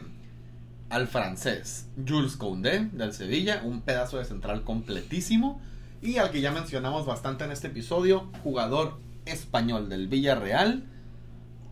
[0.90, 5.58] al francés Jules Koundé del Sevilla, un pedazo de central completísimo.
[6.02, 10.84] Y al que ya mencionamos bastante en este episodio, jugador español del Villarreal,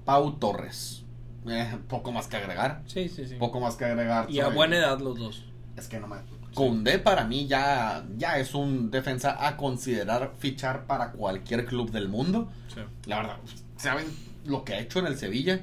[0.05, 1.05] Pau Torres.
[1.47, 2.83] Eh, poco más que agregar.
[2.87, 3.35] Sí, sí, sí.
[3.37, 4.31] Poco más que agregar.
[4.31, 5.45] Y a buena edad los dos.
[5.77, 6.17] Es que no me.
[6.55, 12.09] Koundé para mí ya, ya es un defensa a considerar fichar para cualquier club del
[12.09, 12.49] mundo.
[12.73, 12.81] Sí.
[13.07, 13.37] La verdad,
[13.77, 14.07] saben
[14.47, 15.61] lo que ha hecho en el Sevilla,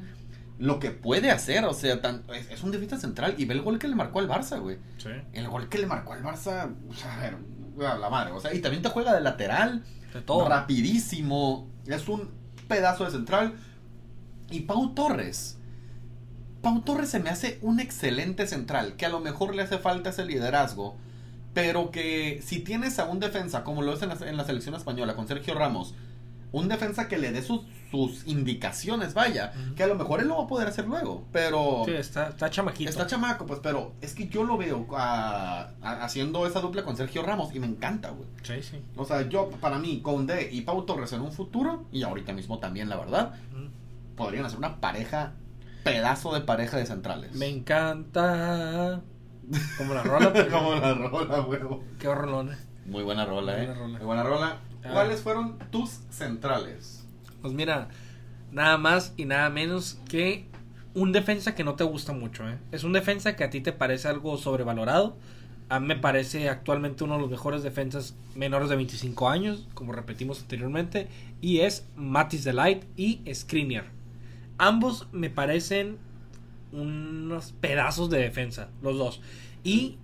[0.59, 3.61] lo que puede hacer, o sea, tan- es, es un defensa central y ve el
[3.61, 4.77] gol que le marcó al Barça, güey.
[4.97, 5.09] Sí.
[5.33, 7.37] El gol que le marcó al Barça, o sea, a ver,
[7.87, 10.47] a la madre, o sea, y también te juega de lateral, De todo.
[10.47, 12.29] rapidísimo, es un
[12.67, 13.53] pedazo de central.
[14.49, 15.57] Y Pau Torres,
[16.61, 20.09] Pau Torres se me hace un excelente central, que a lo mejor le hace falta
[20.11, 20.95] ese liderazgo,
[21.53, 24.75] pero que si tienes a un defensa, como lo es en la, en la selección
[24.75, 25.95] española, con Sergio Ramos,
[26.51, 30.37] un defensa que le dé sus, sus indicaciones, vaya, que a lo mejor él lo
[30.37, 31.83] va a poder hacer luego, pero...
[31.85, 32.89] Sí, está, está chamaquito.
[32.89, 36.95] Está chamaco, pues, pero es que yo lo veo ah, ah, haciendo esa dupla con
[36.95, 38.29] Sergio Ramos y me encanta, güey.
[38.43, 38.81] Sí, sí.
[38.95, 42.59] O sea, yo, para mí, Conde y Pau Torres en un futuro, y ahorita mismo
[42.59, 43.35] también, la verdad,
[44.15, 45.33] podrían hacer una pareja,
[45.83, 47.33] pedazo de pareja de centrales.
[47.35, 49.01] Me encanta.
[49.77, 50.31] Como la rola.
[50.31, 51.83] pero- Como la rola, huevo.
[51.99, 52.51] Qué rolón.
[52.85, 53.65] Muy buena rola, Muy eh.
[53.67, 53.97] buena rola.
[53.97, 54.57] Muy buena rola.
[54.83, 54.89] Ah.
[54.93, 57.00] ¿Cuáles fueron tus centrales?
[57.41, 57.89] Pues mira,
[58.51, 60.45] nada más y nada menos que
[60.93, 62.57] un defensa que no te gusta mucho, ¿eh?
[62.71, 65.15] Es un defensa que a ti te parece algo sobrevalorado.
[65.69, 69.93] A mí me parece actualmente uno de los mejores defensas menores de 25 años, como
[69.93, 71.07] repetimos anteriormente,
[71.39, 73.85] y es Matis Delight y Skriniar.
[74.57, 75.97] Ambos me parecen
[76.73, 79.21] unos pedazos de defensa, los dos.
[79.63, 79.97] Y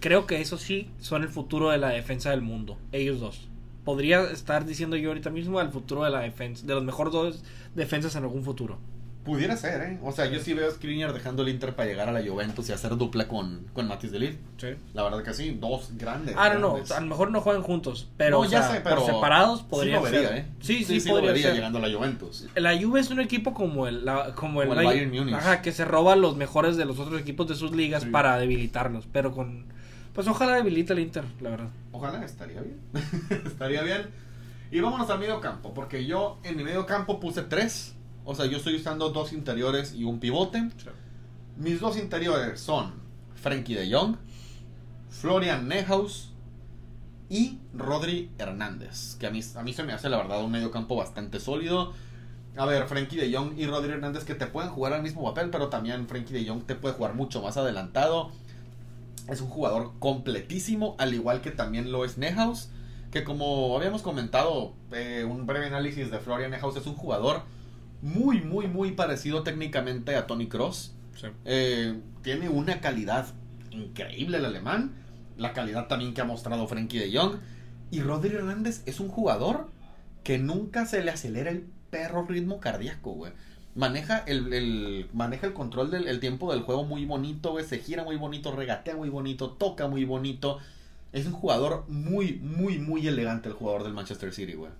[0.00, 3.48] creo que eso sí son el futuro de la defensa del mundo, ellos dos.
[3.86, 7.42] Podría estar diciendo yo ahorita mismo el futuro de la defensa, de los mejores dos
[7.74, 8.78] defensas en algún futuro.
[9.24, 9.98] Pudiera ser, ¿eh?
[10.04, 12.68] O sea, yo sí veo a Skriniar dejando el Inter para llegar a la Juventus
[12.68, 14.38] y hacer dupla con, con Matis de Ligt.
[14.56, 14.68] Sí.
[14.94, 16.36] La verdad que sí, dos grandes.
[16.38, 16.92] Ah, no, no, grandes.
[16.92, 19.62] a lo mejor no juegan juntos, pero, No, o ya sea, sé, pero por separados
[19.64, 20.38] podría sí lo vería, ser.
[20.38, 20.46] ¿eh?
[20.60, 21.54] Sí, sí, podría vería ser.
[21.56, 22.46] llegando a la Juventus.
[22.54, 25.34] La Juve es un equipo como el, la- como el, Como el Bayern Múnich.
[25.34, 29.06] Ajá, que se roba los mejores de los otros equipos de sus ligas para debilitarlos,
[29.12, 29.64] pero con
[30.16, 31.68] pues ojalá debilite el Inter, la verdad.
[31.92, 32.80] Ojalá, estaría bien.
[33.44, 34.06] estaría bien.
[34.70, 37.94] Y vámonos al medio campo, porque yo en mi medio campo puse tres.
[38.24, 40.70] O sea, yo estoy usando dos interiores y un pivote.
[41.58, 42.94] Mis dos interiores son
[43.34, 44.16] Frankie de Jong,
[45.10, 46.32] Florian Nehaus
[47.28, 49.16] y Rodri Hernández.
[49.20, 51.92] Que a mí, a mí se me hace la verdad un medio campo bastante sólido.
[52.56, 55.50] A ver, Frankie de Jong y Rodri Hernández que te pueden jugar al mismo papel,
[55.50, 58.30] pero también Frankie de Jong te puede jugar mucho más adelantado.
[59.28, 62.70] Es un jugador completísimo, al igual que también lo es Nehaus.
[63.10, 67.42] Que como habíamos comentado, eh, un breve análisis de Florian Nehaus es un jugador
[68.02, 70.94] muy, muy, muy parecido técnicamente a Tony Cross.
[71.14, 71.28] Sí.
[71.44, 73.26] Eh, tiene una calidad
[73.70, 74.94] increíble el alemán.
[75.36, 77.38] La calidad también que ha mostrado Frankie de Jong.
[77.90, 79.70] Y Rodri Hernández es un jugador
[80.24, 83.32] que nunca se le acelera el perro ritmo cardíaco, güey.
[83.76, 87.64] Maneja el, el- maneja el control del el tiempo del juego muy bonito, güey.
[87.64, 90.58] Se gira muy bonito, regatea muy bonito, toca muy bonito.
[91.12, 94.70] Es un jugador muy, muy, muy elegante el jugador del Manchester City, güey.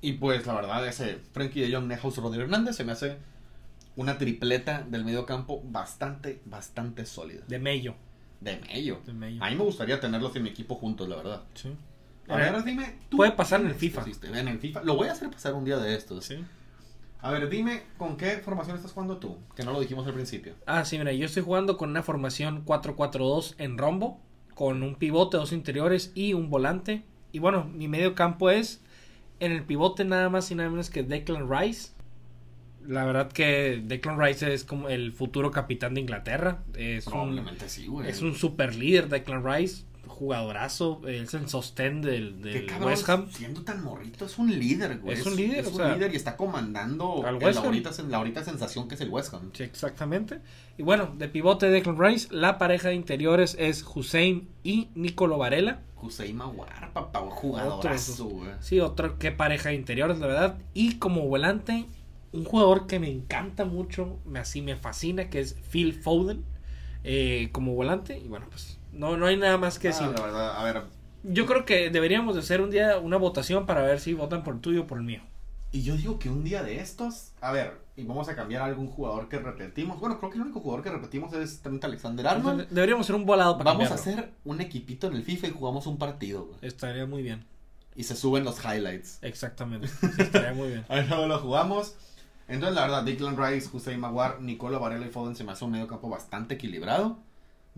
[0.00, 3.16] Y pues la verdad, ese Frankie de Jong, Nehaus, Rodri Hernández se me hace
[3.96, 7.42] una tripleta del medio campo bastante, bastante sólida.
[7.48, 7.94] De Mello.
[8.40, 9.00] De medio.
[9.04, 9.42] De Mello.
[9.44, 11.42] A mí me gustaría tenerlos en mi equipo juntos, la verdad.
[11.54, 11.70] Sí.
[12.28, 12.94] A ver, dime.
[13.08, 14.04] tú Puede pasar en el FIFA.
[14.34, 14.82] En el FIFA.
[14.84, 16.24] Lo voy a hacer pasar un día de estos.
[16.24, 16.44] Sí.
[17.20, 19.38] A ver, dime, ¿con qué formación estás jugando tú?
[19.56, 20.54] Que no lo dijimos al principio.
[20.66, 24.20] Ah, sí, mira, yo estoy jugando con una formación 4-4-2 en rombo,
[24.54, 27.02] con un pivote, dos interiores y un volante.
[27.32, 28.80] Y bueno, mi medio campo es
[29.40, 31.90] en el pivote nada más y nada menos que Declan Rice.
[32.86, 36.62] La verdad que Declan Rice es como el futuro capitán de Inglaterra.
[36.74, 38.08] Es un, Probablemente sí, güey.
[38.08, 43.30] es un super líder Declan Rice, jugadorazo, es el sostén del, del cabrón, West Ham.
[43.30, 45.18] siendo tan morrito, es un líder, güey.
[45.18, 47.66] Es un líder, es o un sea, líder y está comandando al West Ham.
[47.66, 49.50] ahorita, la ahorita sensación que es el West Ham.
[49.52, 50.40] Sí, exactamente.
[50.76, 55.82] Y bueno, de pivote Declan Rice, la pareja de interiores es Hussein y Nicolo Varela.
[56.00, 58.50] Hussein Maguar, papá, jugadorazo, güey.
[58.60, 60.58] Sí, otro que pareja de interiores, la verdad.
[60.72, 61.86] Y como volante,
[62.32, 66.44] un jugador que me encanta mucho, me así me fascina, que es Phil Foden.
[67.04, 68.18] eh, como volante.
[68.18, 70.06] Y bueno, pues no, no hay nada más que Ah, decir.
[70.08, 70.82] la verdad, a ver,
[71.22, 74.54] Yo creo que deberíamos de hacer un día una votación para ver si votan por
[74.54, 75.20] el tuyo o por el mío.
[75.70, 78.64] Y yo digo que un día de estos, a ver, y vamos a cambiar a
[78.66, 80.00] algún jugador que repetimos.
[80.00, 82.68] Bueno, creo que el único jugador que repetimos es Trent Alexander Arnold.
[82.70, 85.86] Deberíamos hacer un volado para Vamos a hacer un equipito en el FIFA y jugamos
[85.86, 86.58] un partido, güey.
[86.62, 87.44] Estaría muy bien.
[87.94, 89.18] Y se suben los highlights.
[89.20, 89.88] Exactamente.
[89.88, 90.84] Sí, estaría muy bien.
[90.88, 91.96] Ahí luego lo jugamos.
[92.46, 95.72] Entonces, la verdad, Declan Rice, Hussein Maguar, Nicola Varela y Foden se me hace un
[95.72, 97.18] medio campo bastante equilibrado.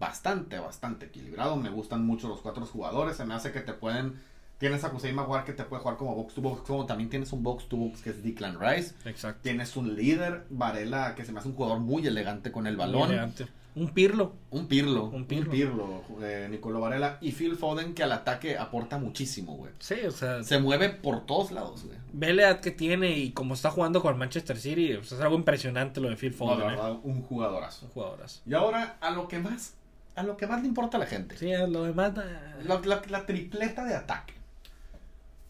[0.00, 1.54] Bastante, bastante equilibrado.
[1.56, 3.16] Me gustan mucho los cuatro jugadores.
[3.16, 4.14] Se me hace que te pueden.
[4.58, 6.62] Tienes a Hussein Maguar que te puede jugar como box to box.
[6.66, 8.94] Como también tienes un box to box que es Declan Rice.
[9.04, 9.40] Exacto.
[9.42, 12.86] Tienes un líder, Varela, que se me hace un jugador muy elegante con el Muy
[12.86, 13.08] balón.
[13.10, 13.46] elegante.
[13.76, 14.32] Un pirlo.
[14.50, 15.04] Un Pirlo.
[15.04, 15.50] Un Un Pirlo.
[15.52, 16.02] Pirlo.
[16.22, 17.18] eh, Nicolò Varela.
[17.20, 19.70] Y Phil Foden, que al ataque aporta muchísimo, güey.
[19.78, 21.96] Sí, o sea, Se mueve por todos lados, güey.
[22.12, 25.22] ve la edad que tiene y como está jugando con Manchester City, o sea, es
[25.22, 26.68] algo impresionante lo de Phil No, Foden.
[26.68, 26.98] de ¿eh?
[27.04, 27.82] un jugadorazo.
[27.82, 28.42] Son jugadoras.
[28.44, 29.74] Y ahora, a lo que más,
[30.16, 31.36] a lo que más le importa a la gente.
[31.36, 32.12] Sí, lo demás.
[32.16, 34.34] eh, La, la- la tripleta de ataque.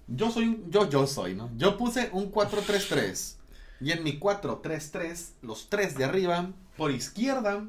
[0.06, 1.50] Yo soy un, yo, yo soy, ¿no?
[1.56, 3.36] Yo puse un 4-3-3.
[3.80, 7.64] Y en mi 4-3-3, los tres de arriba, por izquierda,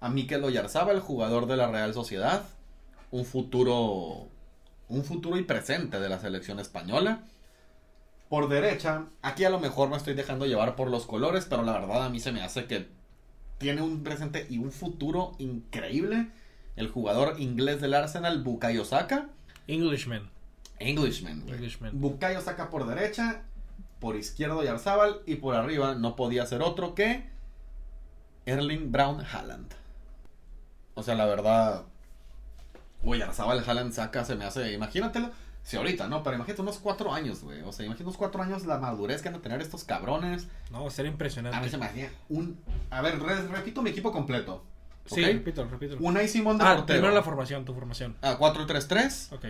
[0.00, 2.42] a Mikel Oyarzabal, el jugador de la Real Sociedad.
[3.10, 4.28] Un futuro,
[4.88, 7.20] un futuro y presente de la selección española.
[8.30, 11.72] Por derecha, aquí a lo mejor me estoy dejando llevar por los colores, pero la
[11.72, 12.88] verdad a mí se me hace que
[13.62, 16.28] tiene un presente y un futuro increíble.
[16.76, 19.28] El jugador inglés del Arsenal, Bukayo Saka.
[19.68, 20.28] Englishman.
[20.78, 21.54] Englishman, güey.
[21.54, 22.00] Englishman.
[22.00, 23.42] Bukayo Saka por derecha,
[24.00, 27.24] por izquierdo Yarzábal y por arriba no podía ser otro que
[28.46, 29.72] Erling Brown Haaland.
[30.94, 31.84] O sea, la verdad,
[33.04, 35.30] Oyarzábal Haaland Saka se me hace, imagínatelo,
[35.62, 36.22] si ahorita, ¿no?
[36.22, 37.60] Pero imagínate unos cuatro años, güey.
[37.62, 40.48] O sea, imagínate unos cuatro años la madurez que van a tener estos cabrones.
[40.70, 41.68] No, va a ser A mí impresionante.
[41.70, 42.58] se me hacía un...
[42.90, 44.64] A ver, re- repito mi equipo completo.
[45.06, 45.26] Sí, ¿ok?
[45.32, 46.00] repítelo, repítelo.
[46.00, 46.98] Unai Simón de Ah, portero.
[46.98, 48.16] primero la formación, tu formación.
[48.22, 49.32] Ah, 4-3-3.
[49.34, 49.44] Ok.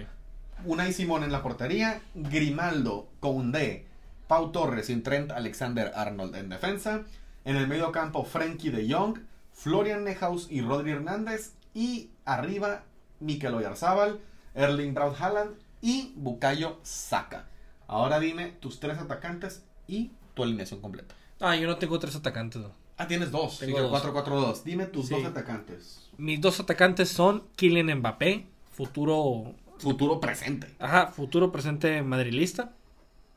[0.65, 3.87] Unai Simón en la portería, Grimaldo, Koundé,
[4.29, 7.03] Pau Torres y Trent Alexander Arnold en defensa.
[7.45, 9.19] En el medio campo, Frenkie de Jong,
[9.53, 11.55] Florian Nehaus y Rodri Hernández.
[11.75, 12.85] Y arriba,
[13.21, 14.21] Mikel Oyarzábal,
[14.55, 17.47] Erling Braut Haaland y Bukayo Saka.
[17.87, 21.14] Ahora dime tus tres atacantes y tu alineación completa.
[21.41, 22.62] Ah, yo no tengo tres atacantes.
[22.62, 22.70] no.
[22.97, 23.59] Ah, tienes dos.
[23.59, 23.91] Tengo dos.
[24.03, 24.62] 4-4-2.
[24.64, 25.14] Dime tus Sí.
[25.14, 26.09] dos atacantes.
[26.18, 29.55] Mis dos atacantes son Kylian Mbappé, futuro.
[29.78, 30.68] Futuro presente.
[30.78, 32.72] Ajá, futuro presente madrilista.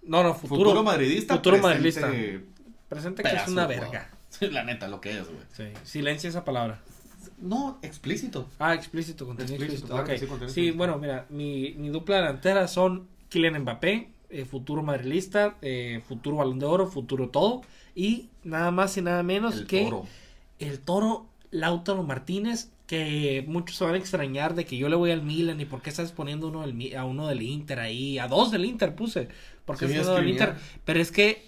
[0.04, 0.60] No, no, futuro.
[0.60, 1.36] Futuro, madridista.
[1.36, 2.56] futuro presente madrilista.
[2.89, 4.12] Presente que es una verga.
[4.30, 5.39] Sí, la neta, lo que es, güey.
[5.54, 6.80] Sí, silencia esa palabra.
[7.38, 8.48] No, explícito.
[8.60, 10.78] Ah, explícito, contenido Explícito, sí, contenido Sí, explícito.
[10.78, 16.60] bueno, mira, mi, mi dupla delantera son Kylian Mbappé, eh, futuro madrilista, eh, futuro balón
[16.60, 17.62] de oro, futuro todo.
[17.96, 20.10] Y nada más y nada menos El que toro.
[20.60, 25.12] el toro Lautaro Martínez, que muchos se van a extrañar de que yo le voy
[25.12, 28.28] al Milan y por qué estás poniendo uno del, a uno del Inter ahí, a
[28.28, 29.30] dos del Inter puse,
[29.66, 30.30] porque Sí, es uno del.
[30.30, 31.46] Inter, pero es que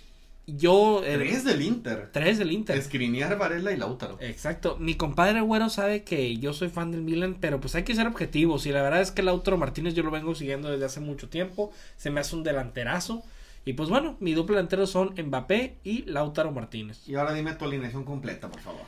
[0.47, 1.03] yo...
[1.03, 2.09] eh, Tres del Inter.
[2.11, 2.75] tres del Inter.
[2.77, 4.17] Escrinear, Varela y Lautaro.
[4.21, 4.77] Exacto.
[4.79, 8.07] Mi compadre Güero sabe que yo soy fan del Milan, pero pues hay que ser
[8.07, 8.65] objetivos.
[8.65, 11.71] Y la verdad es que Lautaro Martínez yo lo vengo siguiendo desde hace mucho tiempo.
[11.97, 13.23] Se me hace un delanterazo.
[13.65, 17.07] Y pues bueno, mi dupla delantero son Mbappé y Lautaro Martínez.
[17.07, 18.81] Y ahora dime tu alineación completa, por favor.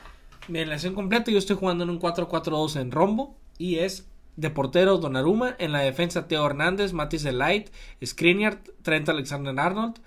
[0.48, 3.36] Mi relación completa, yo estoy jugando en un 4-4-2 en rombo.
[3.58, 5.54] Y es de portero Donnarumma.
[5.58, 7.68] En la defensa Teo Hernández, Matis Delight,
[8.02, 10.00] Skriniar, Trent Alexander-Arnold.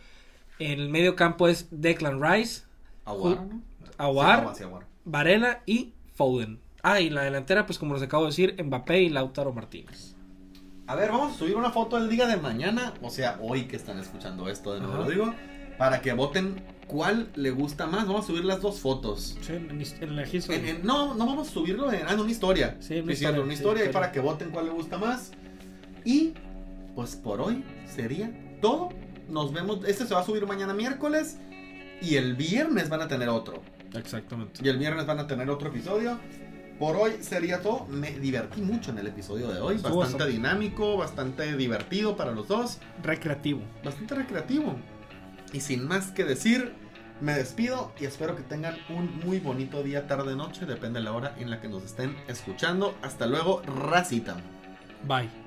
[0.59, 2.63] En el medio campo es Declan Rice,
[3.05, 3.61] Aguar, ¿no?
[3.97, 4.87] Aguar, Sí, Aguar, sí, Aguar.
[5.05, 6.59] Varela y Foden.
[6.83, 10.15] Ah, y la delantera, pues como les acabo de decir, Mbappé y Lautaro Martínez.
[10.87, 13.77] A ver, vamos a subir una foto el día de mañana, o sea, hoy que
[13.77, 15.03] están escuchando esto, de nuevo Ajá.
[15.05, 15.33] lo digo,
[15.77, 18.05] para que voten cuál le gusta más.
[18.05, 19.37] Vamos a subir las dos fotos.
[19.41, 20.19] Sí, en, en.
[20.19, 22.75] En- en- no, no vamos a subirlo en, ah, en una historia.
[22.79, 24.97] Sí, una Sí, cierto, historia, una sí, historia y para que voten cuál le gusta
[24.97, 25.31] más.
[26.03, 26.33] Y
[26.95, 28.29] pues por hoy sería
[28.61, 28.89] todo.
[29.29, 29.79] Nos vemos.
[29.85, 31.37] Este se va a subir mañana miércoles
[32.01, 33.61] y el viernes van a tener otro.
[33.93, 34.61] Exactamente.
[34.63, 36.19] Y el viernes van a tener otro episodio.
[36.79, 37.85] Por hoy sería todo.
[37.85, 39.77] Me divertí mucho en el episodio de hoy.
[39.77, 42.79] Bastante- dinámico, bastante divertido para los dos.
[43.03, 43.61] Recreativo.
[43.83, 44.75] Bastante recreativo.
[45.53, 46.73] Y sin más que decir,
[47.21, 50.65] me despido y espero que tengan un muy bonito día, tarde, noche.
[50.65, 52.95] Depende de la hora en la que nos estén escuchando.
[53.03, 54.35] Hasta luego, racita.
[55.07, 55.42] Bye.